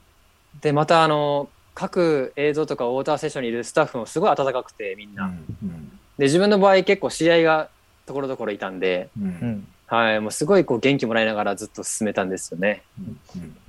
[0.62, 5.26] で、またあの、各映像とかウォーターセッションにいるスタッフもすごい温かくて、みんな。
[5.26, 7.70] うんで、自分の場合結構試合が
[8.06, 12.84] ところどころいたんで、うんううんんはい、もうすごいこう元気もらいながらずっと進めたんですよね。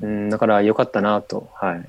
[0.01, 1.89] うんうん、だから良かったなと、はい。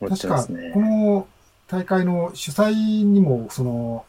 [0.00, 0.80] 思って確か、ますねこ。
[0.80, 1.26] の
[1.70, 4.04] 大会の主催にも、その、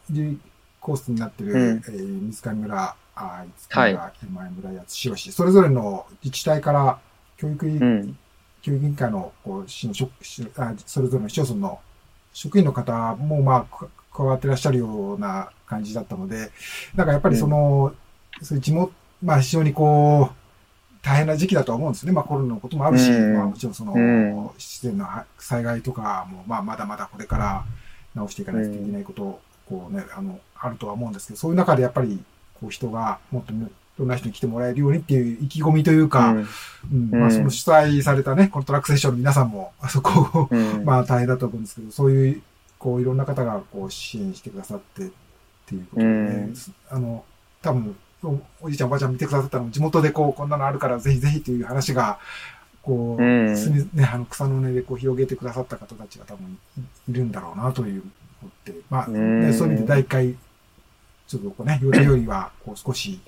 [0.80, 1.60] コースになってる、うん。
[1.60, 3.92] えー水上村、あ五日はい。
[3.92, 6.98] 村、山村、八代市、それぞれの自治体から
[7.36, 8.18] 教育委、うん。
[8.62, 11.80] 教育委員会のこう市の職市あそれぞれの市町村の
[12.32, 16.50] 職員の方も、まあ、か加わってらっしゃるような感じだったので、
[16.96, 17.94] なんかやっぱりその、
[18.42, 20.41] そういう地元、まあ非常にこう、
[21.02, 22.12] 大変な時期だとは思うんですね。
[22.12, 23.34] まあコロナのこともあるし、うん。
[23.34, 24.50] まあもちろんその、うん。
[24.56, 25.06] 自然の
[25.38, 27.64] 災害とかも、まあまだまだこれから
[28.14, 32.22] 直していかないといけないこと、こうね、あの、あるとは思うんですけど、そういう中でやっぱり、
[32.60, 33.56] こう人がもっとい
[33.98, 36.48] ろんな人に来てもらえるようにっていう意気込みというか、うん。
[36.92, 37.20] うん。
[37.20, 40.48] まあその主催されたね、このトラックセッションの皆さんも、あそこ
[40.84, 42.42] まあ大変だと思うんですけど、そういう、
[42.78, 45.10] こういろんな方がこう支援してくださってっ
[45.66, 46.54] ていうことでね、うん。
[46.90, 47.24] あの、
[47.60, 49.64] 多分おおじいちゃんおばあちゃん見てくださったの。
[49.64, 52.18] も地元でこうこんなのあるからぜひぜひという話が、
[52.82, 53.54] こう、うん。
[53.94, 56.58] ね、あの草の根でこう広げてくださった方たちが多分
[57.08, 58.02] いいるんだろうなという
[58.42, 59.54] 思って、まあ、ねうん。
[59.54, 60.34] そういう意味で第1回、
[61.26, 63.20] ちょっとこうね、予定よりはこう少し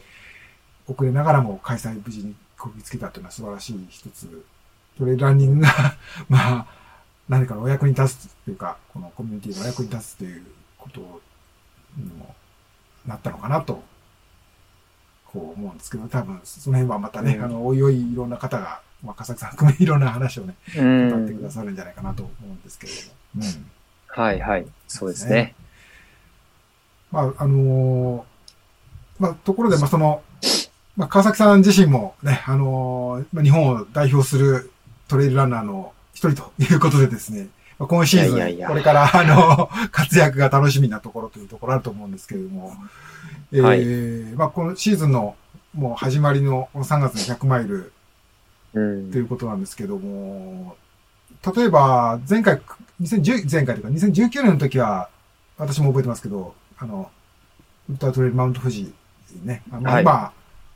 [0.86, 4.44] 遅れながらも開催無事にこぎつけたというのは素晴らしい一つ、
[4.98, 5.68] トレイルランニングが、
[6.28, 6.66] まあ、
[7.28, 10.42] 何かのお役に立つというか、このコミュニティのお役に立つという
[10.76, 11.00] こと
[11.96, 12.34] にも
[13.06, 13.82] なったのかなと、
[15.34, 21.50] こう思うんですけど、多分その辺はまたね、うんあの、おいおいいろんな方が、まあ、笠木さん含めいろんな話をね、う語ってくだん。
[21.50, 23.12] さるんじゃないかなと思うんですけれども。
[23.36, 23.70] うん。
[24.06, 24.66] はいはい。
[24.86, 25.56] そうですね。
[27.10, 28.22] まあ、あのー
[29.18, 30.22] まあ、ところで、まあ、その、
[30.96, 34.70] まあ、川崎さん自身もね、あのーまあ、日本を代表する
[35.08, 42.74] トレイルランナーの一人ということでですね、まあ、今シーズン、これから、 あの、活躍が楽しみなところというところあると思うんですけれども、
[43.52, 45.36] えーまあ、このシーズンの
[45.74, 47.92] もう始まりのこの3月の100マイル。
[48.74, 49.10] うん。
[49.12, 50.76] ということなんですけども、
[51.56, 52.60] 例えば、前回、
[53.00, 55.08] 2010前回というか、2019年の時は、
[55.56, 57.10] 私も覚えてますけど、あの、
[57.88, 58.92] ウルトラトレイルマウント富士
[59.42, 60.02] ね、あのはい。
[60.02, 60.32] 今、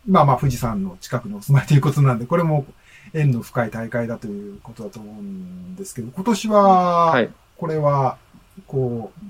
[0.06, 2.66] まあ富士山の近くにお住まいということなんで、これも
[3.14, 7.30] 縁の深い大会だということだと思うんですけど、今年は、はい。
[7.56, 8.16] これは、
[8.66, 9.20] こう、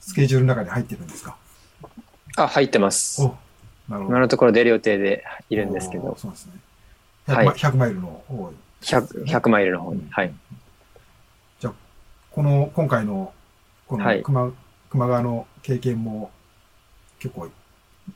[0.00, 1.36] スケジュールの中に入ってるんですか？
[2.36, 3.22] あ、入ってます。
[3.22, 3.36] お、なる
[3.90, 4.04] ほど。
[4.06, 6.52] 今のところ出る予定でいるんですけどお、そうですね。
[7.28, 10.06] 100, はいマ100マイルの方100、100マイルの方に。
[10.10, 10.34] はい。
[12.32, 13.32] この、今回の、
[13.86, 14.50] このはい熊、
[14.88, 16.30] 熊川の経験も
[17.18, 17.52] 結構活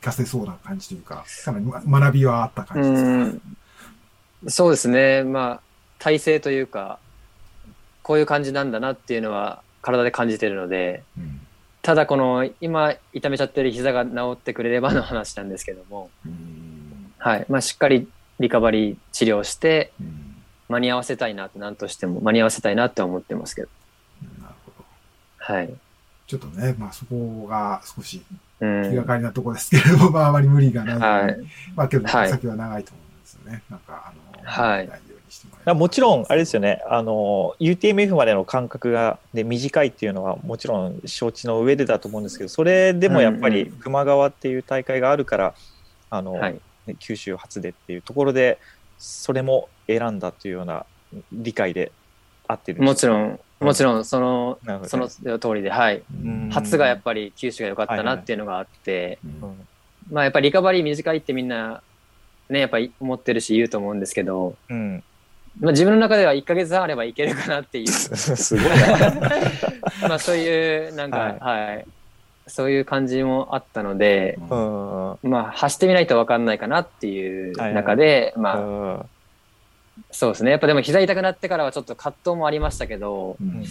[0.01, 3.09] かせそうな感じというか、かなりま学びはあった感うじですか？
[3.11, 3.41] ん。
[4.49, 5.23] そうですね。
[5.25, 5.61] まあ、
[5.99, 6.99] 体勢というか、
[8.03, 11.41] こういう感じなんだなっていうのは体で感じてるので、うん
[11.83, 17.47] ただこの今痛めちゃってる膝が治ってくれればの話なんですけども、うんはい。
[17.49, 18.09] まあ、しっかり
[18.41, 20.35] リカバリー治療してうん
[20.69, 23.69] 間に合わせたいなと何としても間に合わせたいなって思ってますけど。
[24.43, 24.85] なるほど。
[25.55, 25.73] はい。
[26.27, 28.21] ちょっとね、まあそこが少し
[28.59, 28.91] うん。
[28.91, 30.99] 気がかりなところですけれども、まああまり無理がない。
[30.99, 31.37] はい。
[31.77, 33.06] まあけど、はい先は長いと思うんですよ
[33.47, 33.63] ね。
[33.71, 34.89] なんか、あの、はい。
[34.89, 45.55] ないようにしてもちろん、あれですよね、あの、UTMF までの間隔が、で、短いっていうのは、もちろん承知の上でだと思うんですけど、それでもやっぱりうんうん、球磨川っていう大会があるから、
[46.11, 46.61] あの、はい。
[46.87, 48.59] ね九州初でっていうところで、
[48.99, 50.87] それも選んだというような
[51.33, 51.91] 理解で
[52.47, 52.79] 合ってる。
[52.79, 55.09] んですもちろん、もちろん、その、なるほど。
[55.09, 56.03] その通りで、はい。
[56.23, 56.51] うん。
[56.53, 59.67] 初がやっぱり九州が良かったなっていうのがあって、うんうん
[60.11, 61.83] まあやっぱりリカバリー短いってみんな、
[62.49, 65.03] ね、やっぱり思ってるし言うと思うんですけど、うん。
[65.61, 68.65] まあ自分の中では1ヶ月半あればいけるかなっていう、 すごい。
[68.65, 68.79] な。
[70.09, 71.87] まあそういう、なんか、はい、
[72.47, 75.11] そういう感じもあったので、うん。
[75.13, 78.63] うんまあ走ってみないと分かんないかなっていう中で、まあう
[78.99, 79.07] ん。
[80.11, 80.51] そうですね。
[80.51, 83.65] やっぱでも膝痛くなってからはちょっと葛藤もありましたけど、うん。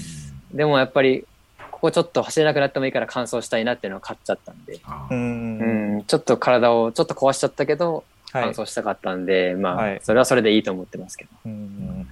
[0.52, 1.26] でもやっぱり、
[1.72, 4.80] ここちょっと走れなくなってもいいから完走したいなっていうのを買っちゃったんで、
[5.12, 5.60] うん。
[5.60, 8.04] うん、ちょっと体をちょっと壊しちゃったけど、はい
[8.42, 10.00] 完走したかったんで、まあ、はい。
[10.04, 12.08] それはそれでいいと思ってますけうん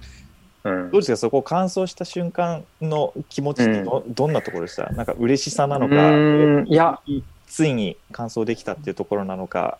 [0.64, 0.70] ど。
[0.70, 0.90] うん。
[0.90, 1.16] どうですか？
[1.16, 4.90] そこ完走した瞬間の気持ちってど,、どんなところでした？
[4.92, 7.00] なんか嬉しさなのか、うーんいや、
[7.46, 9.78] ついに完走できたっていうところなのか、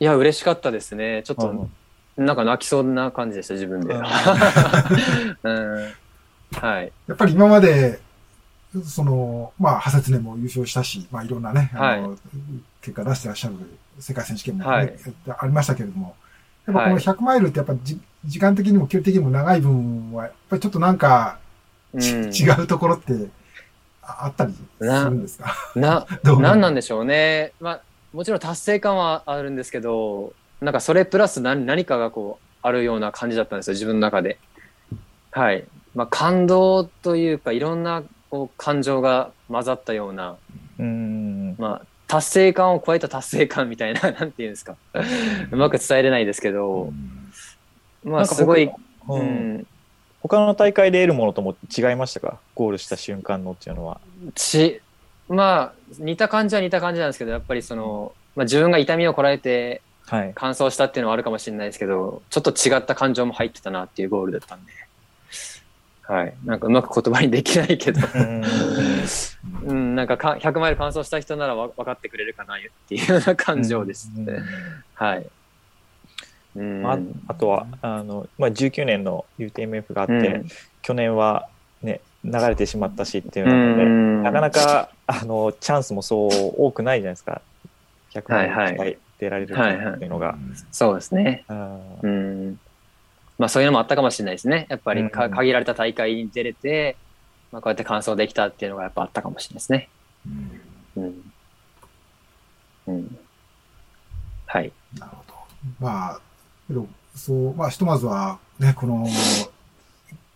[0.00, 1.22] いや、嬉しかったですね。
[1.24, 1.68] ちょっと、
[2.16, 2.26] うん。
[2.26, 3.94] なんか泣きそうな感じでした、自分で。
[3.94, 4.02] うん、
[6.60, 6.92] はい。
[7.06, 8.00] やっぱり今まで、
[8.84, 12.16] その、まあ、ハセツネも優勝したし、まあ、いろんなね、あの、
[12.84, 13.54] 結果出してらっしゃる
[13.98, 14.94] 世界選手権も、ねはい。
[15.38, 16.14] ありましたけれども、
[16.66, 17.02] やっぱこのはい。
[17.02, 21.38] 100マイルってやっぱじ時間的にも距離的にも長い分は、やっぱりちょっとなんか、
[21.94, 23.12] うん、違うところって
[24.02, 25.54] ああったりするんですか？
[25.76, 27.52] な、 どうなんなんでしょうね。
[27.60, 27.80] まあ、
[28.12, 34.38] もちろん達成感はあるんですけど、なんかそれプラス何何かがこう、あるような感じだったんですよ、自分の中で。
[35.30, 35.64] はい。
[35.94, 40.36] まあ、感動というか、いろんなこう感情が混ざったような、
[40.78, 44.76] うん、まあ、達成感を超えた達成感みたいな、 なんていうんですか。
[45.50, 46.92] うまく伝えれないですけど、
[48.04, 48.70] まあ、なんかすごい、
[49.06, 49.66] 僕ううんん、
[50.22, 52.38] 他の大会で得るものとも違いましたか？
[52.54, 54.00] ゴールした瞬間のっていうのは。
[54.34, 54.80] ち、
[55.28, 60.32] まあ、似た感じは似た感じなんですけど、やっぱりその、まあ、自分が痛みをこらえてはい。
[60.34, 64.72] 完走したっていうのはあるかもしれないですけど、ちょっと違った感情も入ってたなっていうゴールだったんで。
[66.06, 66.34] はい。
[66.44, 68.44] なんかうまく言葉にできないけど、うん
[69.66, 74.24] うん、なんかか100マイル完走した人ならわ分かってくれるかなっていうような感情ですね。
[74.24, 74.44] うん
[74.94, 75.26] はい。
[76.56, 76.82] うん。
[76.82, 80.48] まあ、あとはあの、まあ、19年の UTMF があって、うん
[80.84, 81.48] 去年は、
[81.82, 87.40] ね、流れてしまったしっていううので、んなかなかあのチャンスもそう多くないじゃないですか
[88.12, 90.36] 100万はいはい回出られるはいはいっていうのが。
[90.70, 91.44] そうですね。
[91.48, 92.60] うんうん。
[93.38, 94.66] まあそういうのもあったかもしれないですね。
[94.68, 96.96] やっぱりかうん限られた大会に出れて、
[97.52, 99.88] まあこうやって完走できたっていうのがやっぱあったかもしれないですね。
[100.26, 100.60] うん
[100.96, 101.32] うん。
[102.86, 103.18] うん。
[104.46, 104.72] はい。
[104.98, 105.34] なるほど。
[105.80, 106.20] まあ、
[106.68, 109.06] けど、そう、まあ、ひとまずは、ね、この、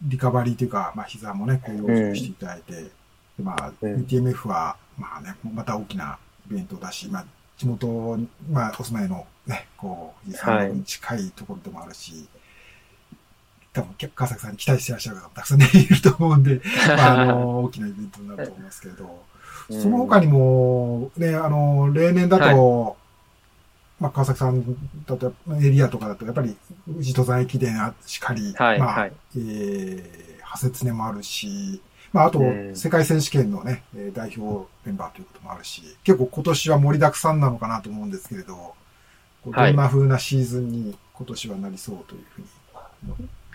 [0.02, 2.90] リカバリーというか、まあ、膝もね、こう、していただいて、で
[3.38, 6.18] まあ、うん UTMF は、まあね、また大きな
[6.50, 7.24] イベントだし、まあ、
[7.56, 12.26] 地元に、まあ、お住まいのね、こう、近いところでもあるし、
[13.72, 16.60] 多分、川崎さんに期待してらっしゃる方もたくさんね、いると思うんで、
[16.96, 19.24] まあ、あの、大きなイベントになると思いますけれど、
[19.70, 22.96] その他にも、ね、あの、例年だと、
[24.00, 24.64] まあ、川崎さん
[25.06, 26.56] だと、エリアとかだと、やっぱり、
[26.96, 29.12] 宇治登山駅伝あしかり、はい、まあ、はい。
[29.36, 32.76] えー、ハセツネもあるし、まあ、あとう、ん。
[32.76, 38.74] 世界選手権のね、えー代表メンバーということもあるし、結構今年は盛りだくさんなのかなと思うんですけれど、
[39.44, 42.46] どんな風なシーズンに今年はなりそうというふうに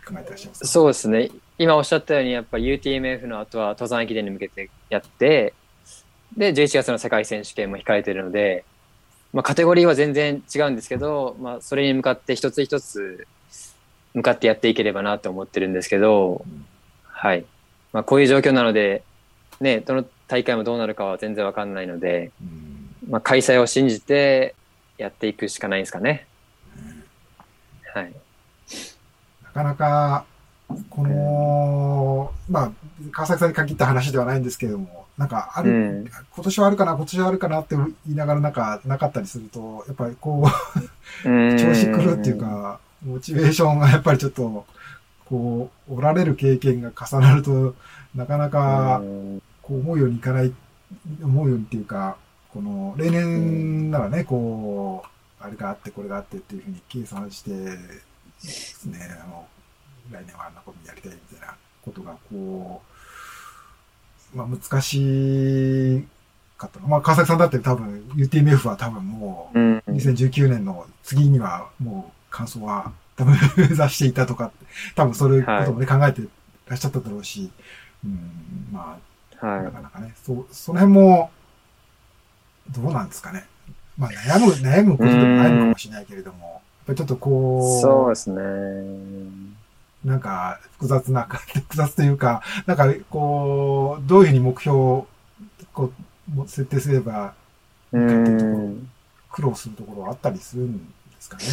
[0.05, 0.67] 考えてらっしゃいますか？
[0.67, 1.29] そうですね。
[1.57, 5.53] 今おっしゃったように、やっぱ UTMF の後は登山駅伝に向けてやって、
[6.35, 8.65] で、11月の世界選手権も控えてるので、
[9.33, 13.27] まあ、カテゴリーは全然違うんですけど、まあ、それに向かって一つ一つ
[14.13, 16.45] 向かってやっていければなと思ってるんですけど、
[17.03, 17.45] はい。
[17.91, 19.03] まあ、こういう状況なので、
[19.59, 24.55] ね、どの大会もどうなるかは全然わかんないので、うんまあ、開催を信じて
[24.97, 26.27] やっていくしかないですかね。
[27.93, 28.13] はい。
[29.53, 30.25] なかなか、
[30.89, 32.71] この、まあ、
[33.11, 36.05] 川崎さんに限った話ではないんですけれども、なんかある、うん。
[36.35, 44.65] 今年はあるかな、今年はあるかなって言いながらなんかなかったりすると、やっぱりこう、調調子狂うっていうか、モチベーションがやっぱりちょっと、
[45.25, 47.75] こう、おられる経験が重なると、
[48.15, 49.01] なかなか、
[49.61, 50.53] こう思うようにいかない、
[51.21, 52.17] 思うようにっていうか、
[52.51, 57.51] この、例年ならね、こう、あれがあって、これがあってっていうふうに計算して、
[58.85, 59.47] ね、あの、
[60.11, 62.81] 来年はあんなことやりたいみたいなことが、こ
[64.33, 66.07] う、まあ難し
[66.57, 66.87] かったの。
[66.87, 69.83] まあ川崎さんだって多分、UTMF は多分もう、うん。
[69.87, 74.51] 2019年の次にはもう感想は多分目指していたとか、
[74.95, 76.21] 多分そういうこともね、考えて
[76.67, 77.51] らっしゃっただろうし、
[78.03, 78.97] うん、ま
[79.41, 81.31] あ、はなかなかね、そう、その辺も、
[82.69, 83.45] どうなんですかね。
[83.97, 87.77] まあ悩む、悩むことでも悩むかもしれないけれども、ぱりちょっとこい。
[87.79, 88.41] う、そうですね。
[90.05, 95.07] なんか複雑な、複雑というか、なんかこう、どういうふうに目標を
[95.73, 95.91] こ
[96.31, 97.33] うも設定すれば
[97.91, 98.89] うん。
[99.31, 100.83] 苦労するところはあったりするんで
[101.19, 101.43] すかね。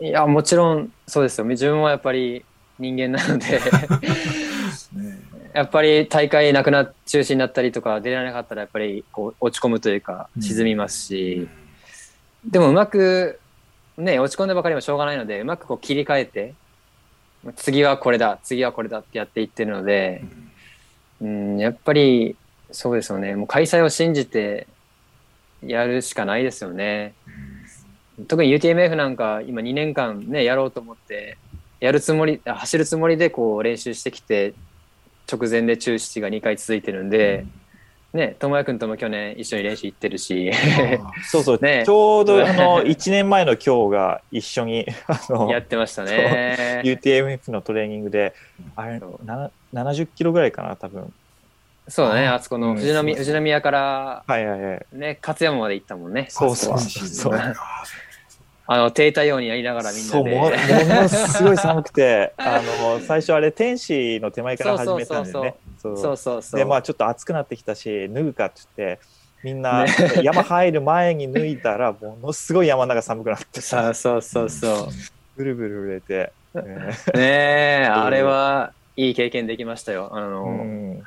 [0.00, 1.44] いや、もちろんそうですよ。
[1.44, 2.44] 自分はやっぱり
[2.78, 3.60] 人間なので、
[4.92, 5.20] ね
[5.54, 11.48] やっぱり大会なくな、中止になったりとか出られなかったらやっぱりこう落ち込むというかうん沈みますし、
[12.44, 13.40] でもうまく、
[13.98, 16.54] ね、落ち込んでばかりもしょうがないので、うまくこう切り替えて、
[17.56, 20.22] 次はこれだ、次はこれだってやっていってるので
[21.20, 22.36] う、んうん、やっぱり
[22.70, 23.36] そうですよね。
[23.36, 24.66] もう開催を信じて
[25.62, 27.14] やるしかないですよね。
[28.28, 31.38] 特に UTMF なんか今2年間ね、やろうと思って、
[31.80, 34.54] やるつもり、走るつもりでこう練習してきて、
[35.30, 37.46] 直前で中止が2回続いてるんで、
[38.16, 41.84] ね、智也君とも去年一緒に練習行ってるし、あ そうそう、ね。
[41.86, 46.82] ちょうどあの 1年前の今日が一緒にあのやってましたね。
[46.84, 48.34] UTMF のトレーニングで、
[48.74, 49.24] あれそう。
[49.24, 51.12] な70キロぐらいかな、多分。
[51.88, 54.86] そうだね、ああそこのうん富士宮,、富士宮からはいはいはい。
[54.92, 56.26] ね、勝山まで行ったもんね。
[56.30, 56.78] そうそう。
[56.80, 57.56] そうあそう。
[58.68, 60.56] あの、停滞用にやりながらみんそう、なももで。
[60.56, 65.54] のすごい寒くて、あの、最初あれ、天使の手前から始めたんでね。
[65.78, 66.58] そうそうそうそう。
[66.58, 69.00] で、まあちょっと暑くなってきたし、脱ぐかって言って、
[69.42, 74.88] みんなね山入る前に脱いだら、ものすごい山の中寒くなってさ、さそうそうそう。
[75.36, 76.58] ブルブル震えて、え
[77.14, 77.22] ね
[77.84, 80.08] え、 あれはいい経験できましたよ。
[80.12, 81.02] あの、ん い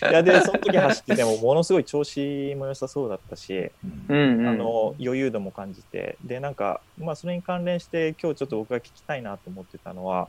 [0.00, 3.70] やでその時走っててもものすごい調子も良さそうだったし、
[4.08, 4.48] うんうん。
[4.48, 10.28] あの余裕度も感じてでなんか、まあ、それに関連して今日ちょっと僕が聞きたいなと思ってたのは、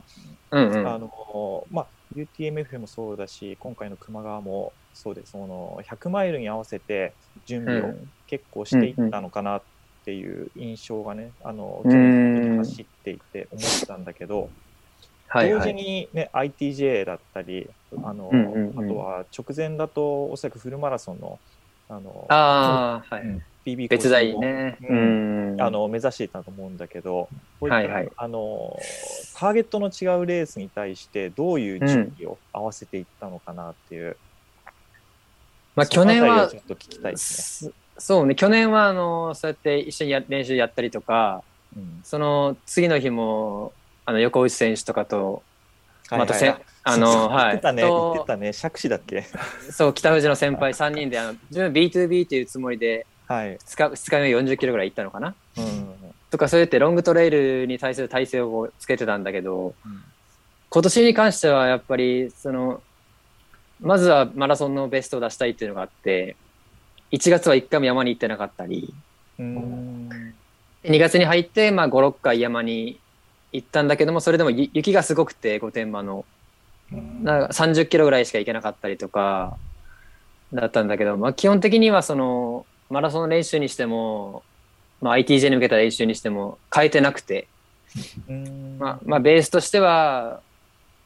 [0.50, 0.86] うんうん。
[0.86, 9.66] あのまあ、UTMF もそうだし今回の球磨川もそうですその100マイルに合わせて準備をうん結構していったのかなっ
[10.02, 14.50] っていう印象がね、あの、うーん走っていて思ったんだけど、
[15.38, 15.82] 同時はいはい。
[15.82, 17.70] にね、ITJ だったり、
[18.02, 21.40] あの、うんうんうんあとは直前だと、おそらくフルマラソンの、
[21.88, 23.26] あの、ああ、はい。
[23.26, 24.78] うん PB 別大ね。
[24.82, 25.56] ううん。
[25.60, 27.28] あの目指していたと思うんだけど、
[27.60, 28.78] こういったはいはいあの
[29.36, 34.16] ターゲットの違うレースに対してどういう準備を合わせていったのかなっていう、
[35.76, 37.72] まあその去年はちょっと聞きたいですね。
[37.98, 41.42] すそうね、去年はあのそうやって一緒にや練習やったりとか、
[41.76, 43.72] うんその次の日も
[44.04, 45.42] あの横内選手とかと、
[46.10, 49.24] またせんはいはいあの、言はい、ってたね、言とってたね、杓子だっけ？
[49.70, 53.56] そう、北富士の先輩3人で、あの自分 B2B っていうつもりで、はい。
[53.56, 55.34] 2日 ,2 日目40キロぐらい行ったのかな？
[55.56, 55.94] うん。
[56.30, 60.02] とか、そうやってロングトレイルに対する体制をつけてたんだけど、うん。
[60.68, 62.82] 今年に関してはやっぱり、その、
[63.80, 66.36] まずはマラソンのベストを出したいっていうのがあって、
[67.10, 68.92] 1月は1回も山に行ってなかったり、
[69.38, 70.08] うん。
[70.84, 73.00] 2月に入って、まあ、5、6回山に
[73.52, 76.24] 行ったんだけども、それでもゆ雪がすごくて、御殿場の。
[77.22, 79.56] なんか30キロぐらいしか行けなかったりとか、
[80.52, 84.42] だったんだけど、まあ、基本的にはその、マラソンの練習にしても、
[85.00, 87.48] まあ、ITJ に向けた練習にしても変えてなくて、
[88.28, 90.40] うんまあ、まあ、ベースとしては、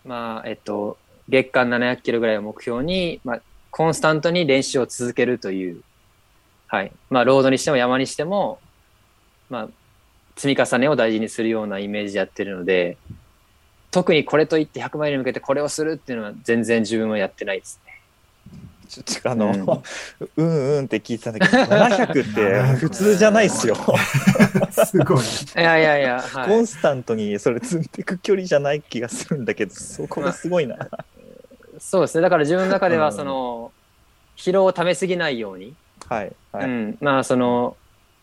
[0.04, 5.82] まあ、えっと、月間700キロぐらいを目標に、まあ、コンスタントに練習を続けるという、
[6.66, 6.92] はい。
[7.08, 8.58] まあ、ロードにしても山にしても、
[9.48, 9.68] まあ、
[10.36, 12.96] 積み重ねを大事にするようなイメージでやってるので、
[13.92, 17.85] 特にこれといって100マイルに向けてこれをするっていうのは全然自分はやってないですね。
[18.86, 19.82] ちょっとあの、
[20.20, 23.76] ううんん、うんって聞いてたんだけど、700って普通じゃないですよ。
[24.86, 25.18] すごい。
[25.18, 25.22] い
[25.54, 30.76] やいやいや、はいコンスタントにそれ積んでいく距離じゃない気がするんだけど、そこがすごいな。
[31.78, 32.22] そうですね。
[32.22, 33.72] だから自分の中では、うんその、
[34.36, 35.74] 疲労をためすぎないように、
[36.08, 36.32] はい。
[36.52, 36.64] はい。
[36.64, 37.76] うん、まあその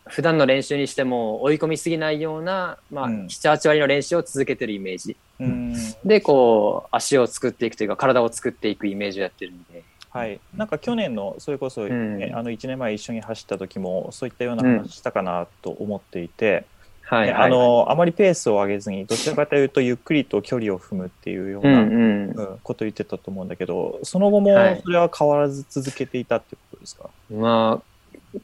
[0.08, 9.84] 普段の練習にしても追い込みすぎないような、まあ、うん78割の練習を続けてるイメージうんでこう足を作っていくというか体を作っていくイメージをやってるんで
[10.14, 12.36] はい、なんか去年のそれこそ、ねうん。
[12.38, 16.66] あの1年前一緒に走った時もそういったような話したかなと思っていて、
[17.02, 17.28] はいはい。
[17.28, 22.30] ねあのあまりペースを上げずにどちらかというとゆっくりと距離を踏むっていうよううんな、うん。
[22.30, 24.82] うんことを言ってたと思うんだけどその後もはい。
[24.84, 27.94] それは変わらず続けていたってことですか、まあ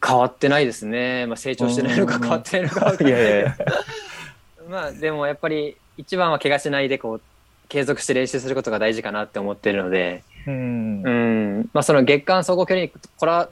[0.05, 2.22] 変わってないですね、まあ、成長してないのかうん。
[2.22, 3.57] 変わってないのか いやいや。
[4.70, 7.22] まあでもやっぱり一番は怪我しないでこう
[7.70, 11.04] 継続して練習することが大事かなって思ってるので、うん。
[11.04, 11.10] う
[11.62, 11.70] ん。
[11.74, 13.50] まあ、その月間走行距離にこら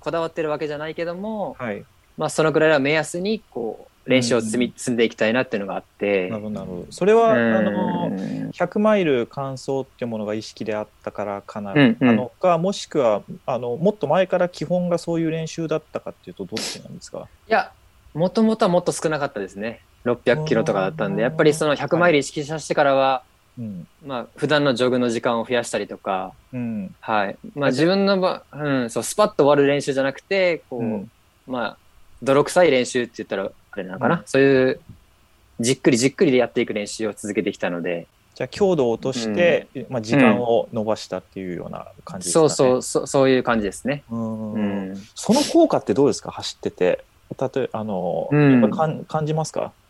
[0.00, 1.84] こだわってるわけじゃないけども、はい。
[2.16, 6.28] まあ、そのぐらいは目安にこう練習を積み、積んでいきたいなっていうのがあって。
[6.28, 6.86] なるほどなるほど。
[6.90, 12.06] それは、あうのん100マイル完走っていうものが意識であったからかな、うんうん。
[12.06, 17.26] なのかもしくはあのもっと前から基本がそういう練習だったかっていうとどっちなんですか？
[17.48, 17.72] いや
[18.12, 19.80] もともとはもっと少なかったですね。
[20.04, 23.22] 600キロとかだったんでやっぱりその100マイル意識させてからは、
[23.58, 23.86] うん。
[24.04, 27.36] まあ普段のジョグの時間を増やしたりとか、うんはい。
[27.54, 31.10] まあ、自分の場、うん、そうスパッと終わる練習じゃなくてこう、うん。
[31.46, 31.76] まあ
[32.22, 34.22] 泥臭い練習って言ったらあれなのかな、うん。
[34.26, 34.80] そういう
[35.60, 42.48] じっくりじっくりでやっていく練習を続けてきたので、じゃあ強度を落として、まあ、時間を伸ばしたっていうような感じですかね。
[42.48, 44.02] そうそうそうそういう感じですね。
[44.10, 44.54] うん。
[44.54, 44.58] う
[44.94, 44.96] ん。
[45.14, 46.32] その効果ってどうですか？
[46.32, 47.04] 走ってて。
[47.40, 48.60] 例えあの、うん。
[48.62, 49.60] やっぱかん感じますか？
[49.60, 49.83] い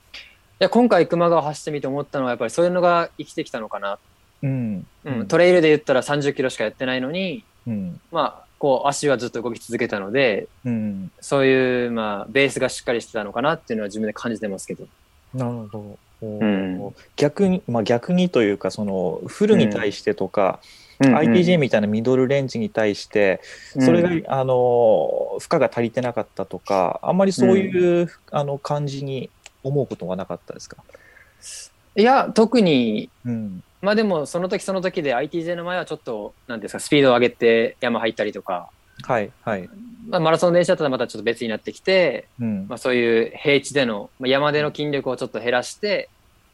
[0.59, 3.99] や今回熊川走ってみて思ったのはやっぱりそういうのが生きてきたのかな、
[4.43, 4.87] うん。
[5.05, 8.01] うん、トレイルで言ったら30キロしかやってないのにうん。
[8.13, 11.11] まあこう足はずっと動き続けたのでうん。
[11.21, 14.87] そういうまあベースがしっかりしてたのかなっていうのは自分で感じてますけど。
[15.35, 15.99] なるほど。
[16.23, 16.95] おうん。
[17.17, 20.61] 逆に、まあ、逆にというかそのフルに対してとか、
[21.01, 23.41] ITJ みたいなミドルレンジに対して、
[23.79, 29.31] それが、うんあの負荷が足りてなかったとかあんまりそういう、あの感じに
[29.65, 30.77] 思うことはなかったですか、
[31.97, 33.63] いや特にうん。
[33.83, 38.71] まあでもその時その時で ITJ の前はちょっとなんですかスピードを上げて山入ったりとか、
[39.03, 39.69] はいはい、
[40.09, 42.67] まあ、マラソンの練習だったらまたちょっと別になってきて、うん。
[42.69, 46.09] まあ、そういう平地での、まあ、山での筋力をちょっと減らして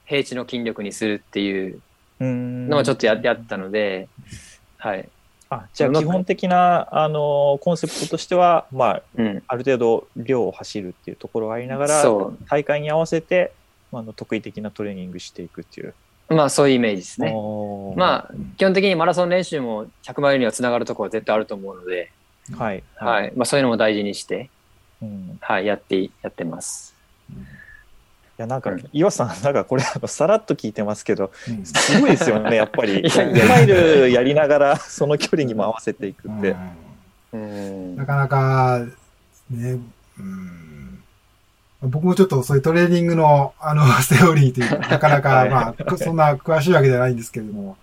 [0.07, 1.81] 平地の筋力にするっていう
[2.21, 4.09] のをちょっとや,、やったので、
[4.79, 5.09] はい、
[5.51, 13.53] あじゃあ基本的なあのコンセプトとしては、まあ、うん、ある程度量を走るっていうところがありながらそ大会に合わせて、
[13.91, 15.95] まあ、あの得意的なトレーニングしていくっていう。
[16.29, 17.35] うまあそういうイメージですね。
[17.97, 22.13] まあ基本的にマラソン練習も100マイルにはつながるところは絶対あると思うので、
[22.57, 22.85] はい。
[22.95, 23.33] はい。
[23.35, 24.51] まあ、そういうのも大事にして、
[25.03, 25.39] うん。
[25.41, 26.95] はい、やってやってます。
[27.31, 27.35] い
[28.41, 28.89] やなんかうん。
[28.93, 31.65] 岩さんなんかこれさらっと聞いてますけどうん。
[31.65, 33.01] すごいですよねやっぱり。
[33.01, 33.45] い やいや。
[33.45, 36.57] 100マイルやりながらその距離にも合わせていくって、
[37.33, 37.41] うん。
[37.41, 37.47] う
[37.93, 37.97] ん。
[37.97, 38.81] なかなか、
[39.51, 39.79] ね、
[40.19, 41.03] うん、
[41.83, 47.77] 僕もちょっとそういうトレーニングの、あの、セオリーというか、 なかなか、まあ、そんな詳しいわけじゃないんですけれども、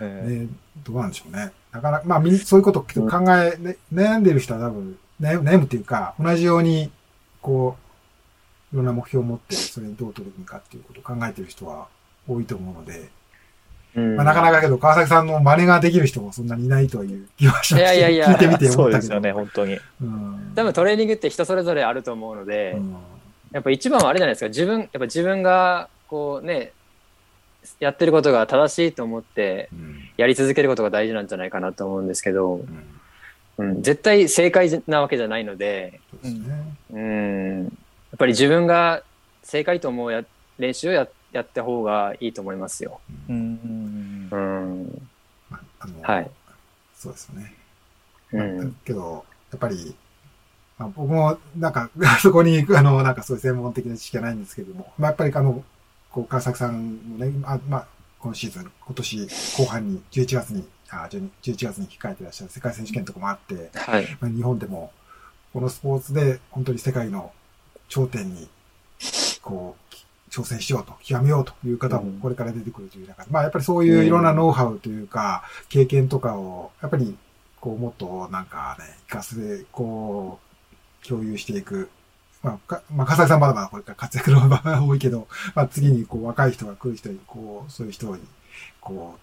[0.00, 0.46] ね、
[0.84, 1.52] どうなんでしょうね。
[1.72, 2.96] なかなか、まあ、みそういうことを考
[3.32, 6.90] え、ね、悩んでる人は多分、悩むっていうか、同じように、
[7.40, 7.83] こう、
[8.74, 11.86] いろんな目標を持って、それにどう取り組むかっていうことを考えてる人は
[12.28, 13.08] 多いと思うので、
[14.16, 17.94] まあ、なかなかけど、川崎さんの真似ができる人もそんなにいないという気はしました。
[17.94, 18.82] いやいやいや、聞いてみて思ったけど。
[18.82, 19.78] そうですよね、本当に。
[20.02, 22.96] うん、多分トレーニングって人それぞれあると思うので、うん、
[23.52, 26.72] やっぱ一番はあれじゃないですか、自分、やっぱ自分が、こうね、
[27.78, 29.70] やってることが正しいと思って、
[30.16, 32.66] やり続けることが大事なんじゃないかなと思うんですけど、うん。
[33.56, 36.34] うん、絶対正解なわけじゃないので、うね、
[36.92, 37.70] うん、や
[38.14, 39.02] っぱり自分が
[39.42, 40.24] 正解と思うや
[40.58, 43.00] 練習をややった方がいいと思いますよ。
[43.28, 44.28] うん。
[44.30, 45.02] うん。
[46.02, 46.30] はい。
[46.96, 47.54] そうですよね。
[48.32, 49.96] うん、けど、やっぱり、
[50.78, 51.90] まあ、僕も、なんか、
[52.22, 55.64] そこに、あの、なんかそういう専門的な知識はないんですけども、まあ、やっぱり、あの、
[56.10, 57.86] こう、川崎さんもね、あまあ、
[58.20, 64.92] 今シーズン、今年後半に、11月に、あ11月に控えてらっしゃる世界選手権とかもあって、はい、まあ、日本でも、
[65.52, 67.32] このスポーツで本当に世界の
[67.88, 68.48] 頂点に、
[69.42, 69.94] こう、
[70.30, 77.16] 挑戦しようと、極めようという方もこれから出てくるという中で、まあやっぱりそういういろんなノウハウというか、経験とかを、やっぱり、
[77.60, 80.40] こう、もっとなんかね、活かすで、こ
[81.02, 81.88] う、共有していく。
[82.42, 88.22] まあ、か、まあ、笠井さんまだまだこれから活躍の場が多いけど、 まあ、次にこう、若い人が来る人に、こう、そういう人に、
[88.80, 89.18] こ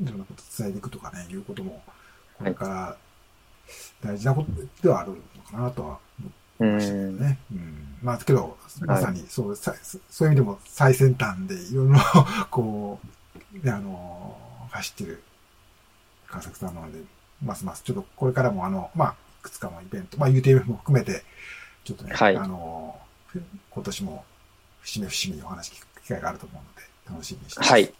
[0.00, 1.82] う、いろんなこと伝えていくとかね、いうことも、
[2.38, 2.96] これから
[4.00, 4.48] 大事なこと
[4.82, 5.98] ではあるのかなとは
[6.64, 7.38] ましたけどね。
[7.52, 7.98] うん。
[8.02, 11.98] まあ、けど、まさに、そう、はい、そういう意味でも最先端でいろいろ、
[12.50, 13.00] こ
[13.54, 14.36] う、ね、あの、
[14.70, 15.22] 走ってる
[16.28, 17.00] 川崎さんなので、
[17.42, 21.24] ますます、ちょっとこれからもあの、まあ、いくつかのイベント、まあ、UTF も含めて、
[21.84, 22.98] ちょっとね、はい、あの、
[23.70, 24.24] 今年も
[24.82, 27.72] 節目節目にお話聞く機会があると思うので、楽しみにしてます。
[27.72, 27.92] はい。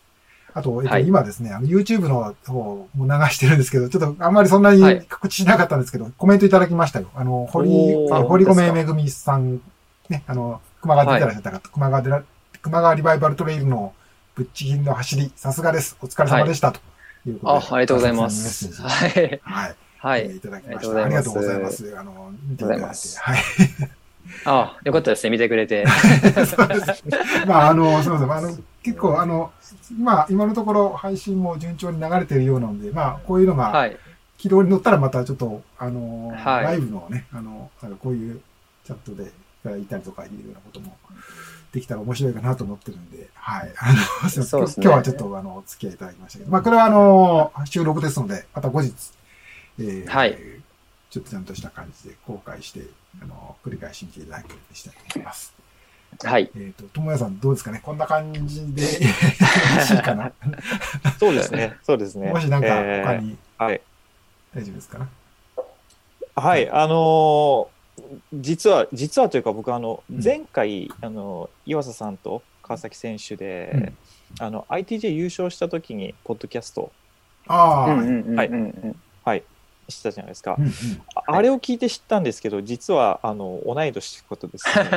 [0.55, 7.11] あと、えっと、今ですね、あの、YouTube の方も流してるんですけど、ちょっとあんまりそんなに告知しなかったんですけど、はい、コメントいただきましたよ。
[7.15, 7.71] あの、堀、
[8.09, 9.61] 堀米めぐみさん、
[10.09, 12.23] ね、あの、熊川で出てらっしゃった方、はい、熊川でら、
[12.63, 13.93] 熊川リバイバルトレイルの
[14.35, 15.97] ぶっちぎりの走り、さすがです。
[16.01, 16.73] お疲れ様でした。
[16.73, 16.81] と
[17.27, 17.67] いうことで。
[17.67, 18.83] あ、ありがとうございます。
[18.83, 19.41] はい。
[19.43, 19.77] はい。
[19.99, 20.37] はい。
[20.37, 21.05] いただきました。
[21.05, 21.99] ありがとうございます。
[21.99, 22.85] あの、見ていただいて。
[22.85, 23.39] はい。
[24.45, 25.85] ああ、よかったですね、見てくれて。
[26.47, 27.05] そうです
[27.47, 28.33] まあ、あの、すみません。
[28.33, 28.59] あの、
[28.89, 29.53] 結構、あの、
[29.99, 33.91] まあ、今のところ配信も順調に流れてるようなので、まあ、こういうのが、
[34.39, 37.71] 軌道に乗ったらまたちょっと、あの、はい、ライブのね、あの、
[38.01, 38.41] こういう
[38.85, 39.31] チャットで
[39.79, 40.97] いたりとかいうようなことも
[41.73, 43.73] できたら面白いかなと思ってるんで、はい。
[43.77, 43.93] あ
[44.25, 44.29] の、
[44.69, 48.93] すね、今日はちょっと、あの、お付き合いいただきましたけど、まあ、これはあの、収録ですので、また後日、
[49.79, 50.39] えー、はい。
[51.11, 52.83] ちょっとちゃんとした感じで公開して、
[53.23, 55.58] あの、繰り返し見ていただけるようにしたいと思います。
[56.25, 56.51] はい。
[56.55, 57.81] えっ、ー、と、ともやさんどうですかね？
[57.83, 58.89] こんな感じでよ
[59.77, 60.33] ろしいかな？
[61.21, 61.77] そうですね。
[61.83, 62.31] そうですね。
[62.31, 63.81] もしなんか他に、えー、はい。
[64.55, 64.99] 大丈夫ですか？
[64.99, 65.09] な
[66.35, 67.69] はい、あのー、
[68.35, 73.97] 実は、実はというか僕、あの、前回、うん、あの、岩佐さんと川崎選手で、うん、
[74.39, 76.93] あの、ITJ 優勝した時に、ポッドキャスト。
[77.49, 78.51] ああ、はい。
[79.25, 79.43] はい。
[79.89, 80.73] したじゃないですか、うんうん、
[81.27, 84.89] あれを聞いて知ったんですけど実はあの同い年ってことですね。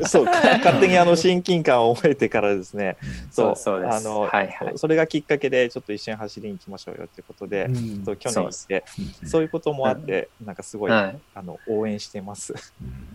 [0.06, 2.96] そう勝手にあの親近感を覚えてからですね。
[3.30, 8.84] そうそうあの、はいはい、それがきっかけでちょっと一緒に走りに行きましょうよってことで、うん、そう去年行って
[9.26, 12.54] そういうこともあって、なんかすごい、はい、あの応援してます。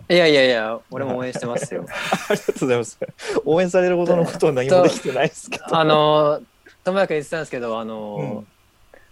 [0.10, 1.86] いやいやいや俺も応援してますよ。
[2.30, 3.00] ありがとうございます。
[3.46, 5.76] 応援されるほどのことは何もできてないですけど。
[5.76, 6.42] あの
[6.84, 8.48] 友也君言ってたんですけどあの、うん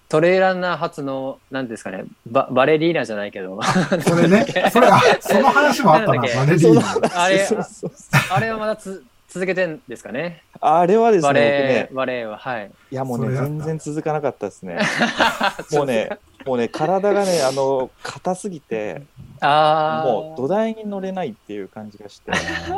[0.09, 3.59] トレイランナー初の、なんですかね、ババレリーナじゃないけど。
[4.05, 7.21] それね、それ、あ、その話もあったな、バレリーナ。
[7.23, 7.47] あれ、
[8.31, 10.43] あれはまだつ続けてんですかね？
[10.61, 12.71] あれはですね、バレー、ね、バレーは、はい。
[12.91, 14.79] いや、もうね、全然続かなかった ですね。
[15.71, 16.09] もうね、
[16.45, 19.01] もうね、体がね、あの、硬すぎて、
[19.41, 22.31] あもう土台に乗れないっていう感じがして。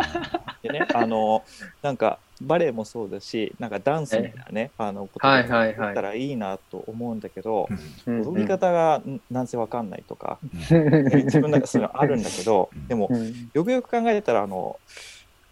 [0.64, 1.44] でね、あの、
[1.82, 7.70] なんか、バレエもそうだし、なんかダンスみたいなね、あの、ことができたらいいなと思うんだけど、
[8.08, 13.10] 踊り方がなんせわかんないとか、自分なんかそういうのあるんだけど、でも、
[13.54, 14.80] よくよく考えたら、あの、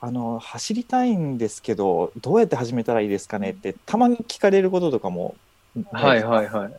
[0.06, 5.34] あの走りたいんですけどどうやって始めたらいいですかねってたまに聞かれることとかも
[5.94, 6.72] はいはいはい。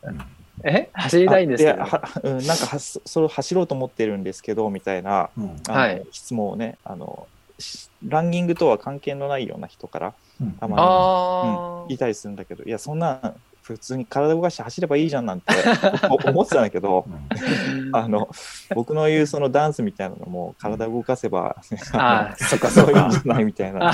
[0.63, 0.91] え？
[0.93, 1.81] 走りたいんですけど。
[1.85, 7.27] は、うん、なんかはそれを走ろうと思ってるんですけどみたいな、うん、はい、質問をねあの
[8.07, 10.15] ランニングとは関係のないような人から
[10.61, 13.35] たまに、うん、いたりするんだけどいやそんな
[13.65, 15.55] 普通に体動かして走ればいいじゃんなんて
[16.29, 17.07] 思ってたんだけど、
[17.95, 18.29] あの
[18.75, 21.57] 僕の言うそのダンスみたいなのも体動かせば、
[21.95, 23.91] あ そっかそういうんじゃないみたいな。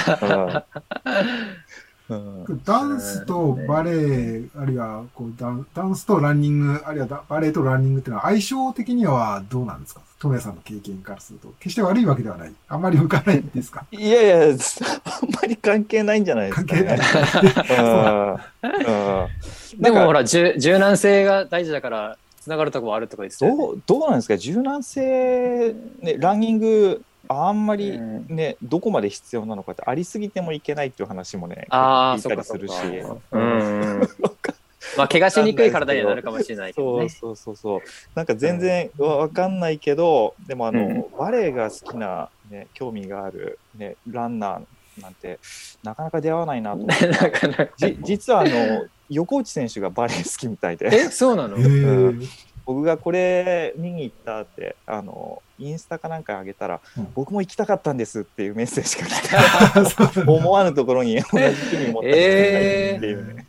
[2.65, 10.01] ダンスとバレエ、あるいはこうダンダンスとランニング、あるいはバレエとランニングっていうのは相性的にはどうなんですか？
[10.19, 11.49] トメさんの経験からすると。
[11.61, 12.53] 決して悪いわけではない。
[12.69, 13.87] あんまり向かないんですか？
[13.91, 14.53] いやいや、あん
[15.31, 16.85] まり関係ないんじゃないですか、ね。
[16.85, 17.05] 関係な
[19.79, 19.81] い。
[19.81, 24.37] でもほら、柔軟性が大事だから、つながるところあるとこですよ、ね、どう、どうなんですか？
[24.37, 27.03] 柔軟性、ね、ランニング、
[27.33, 32.75] あんまりね、うん、どこまで必要なのかってありすぎてもいけないっていう話もね、あ聞いたりするし。
[33.31, 34.01] うん。
[34.97, 37.81] まあ、怪我しにくい体にはなるかもしれないけど、ね、そうそうそう
[38.15, 45.39] なんか全然わかんないけど、でもあの、うん、バレエが好きな、ね、興味がある、ね、ランナーなんて、
[45.85, 47.97] なかなか出会わないなと思って。
[48.03, 50.89] 実はあの、横内選手がバレエ好きみたいで。
[50.93, 52.29] え、そうなの、うん
[52.65, 63.47] 僕がこれ見に行ったってあのインスタかなんかあげたら、うん、僕も行きたかったんですっていうメッセージが来て 思わぬところに同じ日に持ってきてっていうね。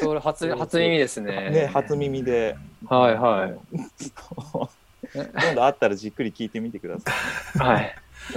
[0.00, 1.50] それ初初耳ですね。
[1.50, 2.56] ね初耳で。
[2.86, 3.58] はいはい。
[5.14, 7.10] 今度会ったらじっくり聞いてみてくださ
[7.56, 7.58] い。
[7.60, 7.94] はい。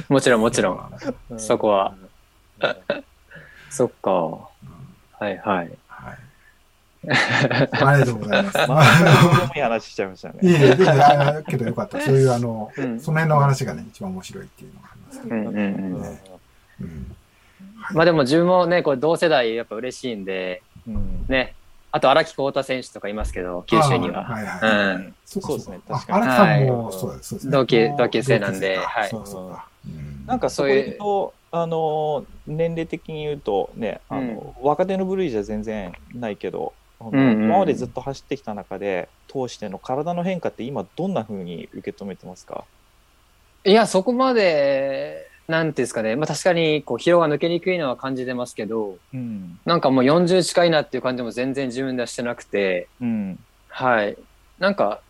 [0.09, 0.91] もちろんもちろん。
[1.37, 1.95] そこは。
[3.69, 4.11] そっか。
[4.11, 5.71] はいはい。
[7.09, 8.57] ありがとうございます。
[8.57, 10.35] まあ、いい話しちゃいましたね。
[10.41, 11.99] いえいえ、でも、だけどよかった。
[12.01, 15.35] そういう、あの、うん、その辺の話がね、一番面白いっていうのがありますけど。
[15.35, 15.55] うんうん
[16.81, 17.15] うん
[17.93, 21.53] まあでも自分もね、これ同世代やっぱ嬉しいんで、うん、ね、
[21.91, 24.23] あと荒木浩太選手とかいますけど、九州には。
[24.23, 25.15] はいはい、うん。
[25.25, 26.23] そうですね、確かに。
[26.23, 27.51] 荒木さんもそうですね。
[27.51, 29.09] 同級、同級生なんで、はい。
[29.09, 29.67] そうそうか。
[30.25, 36.73] なんかそういうと、あの、年齢的に言うとね、あの、若手の部類じゃ全然ないけど、
[37.11, 42.63] 今までずっと走ってきた中で通しての体の変化って今どんなふうに受け止めてますか？
[43.63, 53.39] いやそこまでなんていうんですかね、まあ、確かにこう疲労が抜けにくいのは感じてますけど、うん、なんかもう40近いなっていう感じも全然自分ではしてなくて、うん、
[53.69, 54.17] はい。
[54.57, 55.01] なんか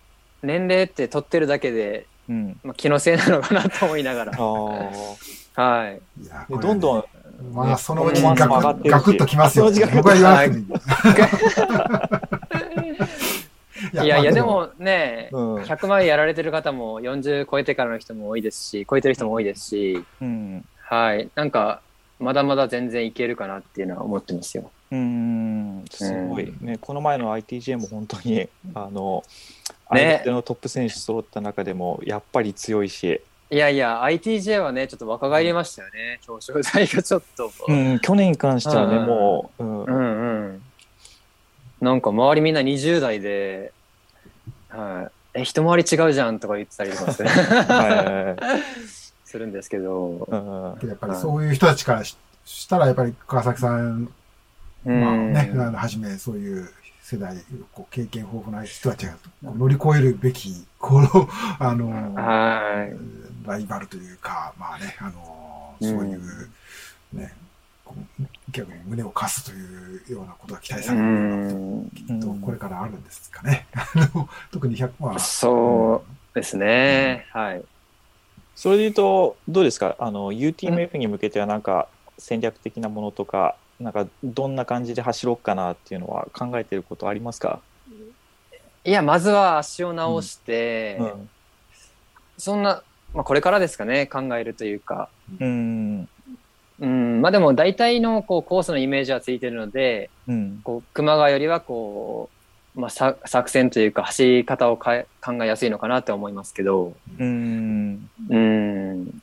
[0.43, 4.34] 年齢って取ってるだけで、うん、まあ、気のせいなのかなと思いながら。
[4.38, 6.02] はい。
[6.54, 7.06] いどんどん
[7.54, 9.72] まあ、そのうちガクガクッときますよ。
[9.94, 10.66] 僕は言わなくていい。
[14.04, 21.30] いやいや、でもね、うん、100万やられてる方も40超えてからの人も多いですし、超えてる人も多いですし、うん、はい。
[21.36, 21.82] なんか、
[22.20, 24.72] まだまだ全然いけるかなっていうのは思ってますよ。
[24.92, 26.78] うん、すごい、ね。
[26.80, 29.24] この前の ITJ も本当に、あの、
[29.90, 33.22] 相手のトップ選手揃った中でも、やっぱり強いし、
[33.52, 37.52] いやいや、ITJ はね、ちょっと若返りましたよね、表彰台がちょっと。
[37.68, 40.62] うん、去年に関してはね、もう、うん、うんうん。
[41.80, 43.72] なんか周りみんな20代で、
[44.70, 47.30] はい、え、一回り違うじゃんとか言ってたりとかする
[49.26, 50.28] するんですけど。
[50.84, 52.16] やっぱりそういう人たちからし
[52.68, 54.10] たら、やっぱり川崎さん、
[54.86, 56.70] まあね、はじめそういう
[57.02, 57.38] 世代、
[57.72, 61.30] こう経験豊富な人たちが乗り越えるべき、この、
[61.60, 61.88] あの、
[63.46, 66.22] ライバルというか、まあね、あの、そういう、
[67.14, 67.34] ね、
[68.52, 73.68] 逆に胸を貸すというようなことが期待されるきっとこれからあるんですかね。
[74.52, 75.20] 特に100は。
[75.20, 77.64] そうですね、はい。
[78.56, 79.96] それで言うと、どうですか？
[80.00, 81.88] あの、UTMF に向けてはなんか
[82.18, 87.60] 戦略的なものとか、なんかどんな感じで走ろうかなっていうのは考えてることありますか？
[88.86, 91.30] いや、まずは足を直して、うんうん、
[92.38, 92.84] そんな、
[93.16, 95.09] まあ、これからですかね、考えるというか。
[95.39, 96.07] うん。
[96.80, 102.30] うん、まあでも大体のこうコースのイメージはついてるので、うん、こう熊谷よりはこ
[102.76, 109.22] う、まあ、さ作戦というか走り方をかえ考えやすいのかなって思いますけど、うん、うん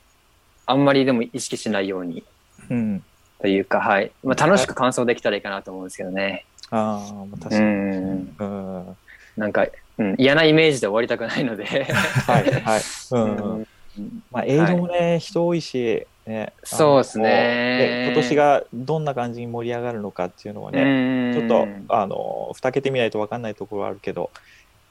[0.65, 2.23] あんまりでも意識しないように。
[2.69, 3.03] うん
[3.39, 4.09] というか、はい。
[4.23, 6.45] まあ、楽しく完走できたらいいかなと思うんですけどね。
[6.71, 7.65] ああ、確かに。
[7.65, 8.97] うん。
[9.35, 9.67] なんか、
[9.97, 12.81] うん、嫌なイメージで終わりたくないのではい、はい。
[13.11, 13.17] う
[13.59, 13.67] ん。
[14.31, 24.31] まあ、映像もね、はい、人多いし、ね、そうですね今年がどんな感じに盛り上がるのかっていうのはね、ちょっと、あの、ふたけてみないと分かんないところはあるけど、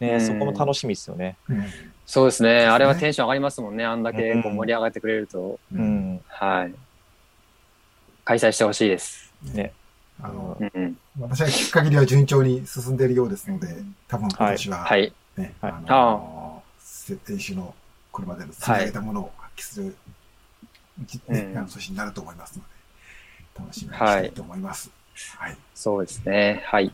[0.01, 1.37] ね、そこも楽しみですよね。
[2.07, 2.67] そうですね。
[2.67, 3.85] あれはテンション上がりますもんね。
[3.85, 5.59] あんだけこう盛り上がってくれると。
[5.73, 6.21] うん。
[6.27, 6.75] はい。
[8.25, 9.33] 開催してほしいです。
[9.55, 9.73] ね。
[10.21, 13.69] あの、うん、私は聞く限りは順調に進んでいるようですので、
[14.09, 15.13] 多分今年は、ね、はい。
[15.39, 17.75] はい、あの設定種の
[18.13, 19.97] これまでの積み上げたものを発揮する、
[21.29, 22.69] ね、あの年になると思いますので、
[23.59, 24.91] 楽しみにしたいと思います。
[25.39, 25.57] はい。
[25.75, 26.63] そうですね。
[26.67, 26.93] はい。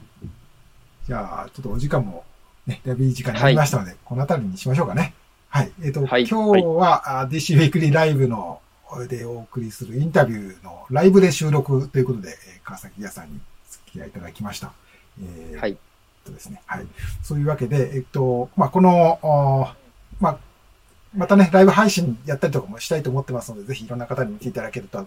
[1.06, 2.24] じゃあ、ちょっとお時間も
[2.66, 5.14] ね、だいぶいい時間になりましたので、はい、この辺りにしましょうかね。
[5.48, 5.72] はい。
[5.82, 8.60] えっ、ー、と、はい、今日は、はい、DC ウィークリーライブの
[9.08, 13.40] でお送りするインタビューのライブで収録ということで、川崎屋さんに
[13.70, 14.72] 付き合いいただきました。
[15.20, 15.76] えー、はい。
[16.28, 16.62] とですね。
[16.66, 16.86] はい。
[17.22, 19.68] そういうわけで、えっと、まあ、この、
[20.20, 20.38] まあ、
[21.14, 25.06] またね、ライブ配信やったりとかもしたいと思ってますので、ぜひいろんな方に見ていただけると、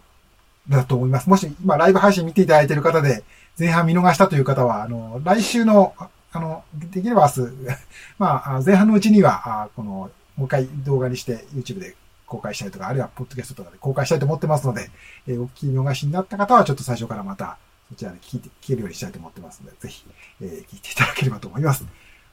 [0.69, 1.29] だと思います。
[1.29, 3.23] もし、今、ライブ配信見ていただいている方で、
[3.57, 5.93] 前半見逃したという方は、あの、来週の、
[6.33, 7.51] あの、できれば明日、
[8.17, 11.95] まあ、前半のうちには、あこの、もう一回動画にして YouTube で
[12.25, 14.89] 公開したりとか、あるいはポッドキャストとかで公開したいと思ってますので、
[15.27, 17.57] えー、お聞き逃しになった方は、ちょっと最初からまた、
[17.89, 20.05] そちらで聞いて、聞けるようにしたいと思ってますので、ぜひ、
[20.41, 21.85] えー、聞いていただければと思います。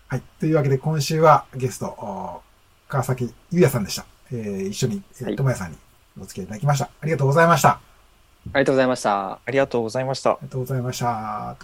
[0.06, 0.22] はい。
[0.38, 2.42] というわけで、今週はゲスト、
[2.88, 4.06] 川崎優也さんでした。
[4.32, 5.76] えー、一緒に、えー、ともやさんに
[6.20, 6.90] お付き合いいただきました。
[7.00, 7.68] ありがとうございました。
[7.68, 7.80] あ
[8.54, 9.32] りがとうございました。
[9.32, 10.30] ありがとうございました。
[10.30, 11.56] ありがとうございました。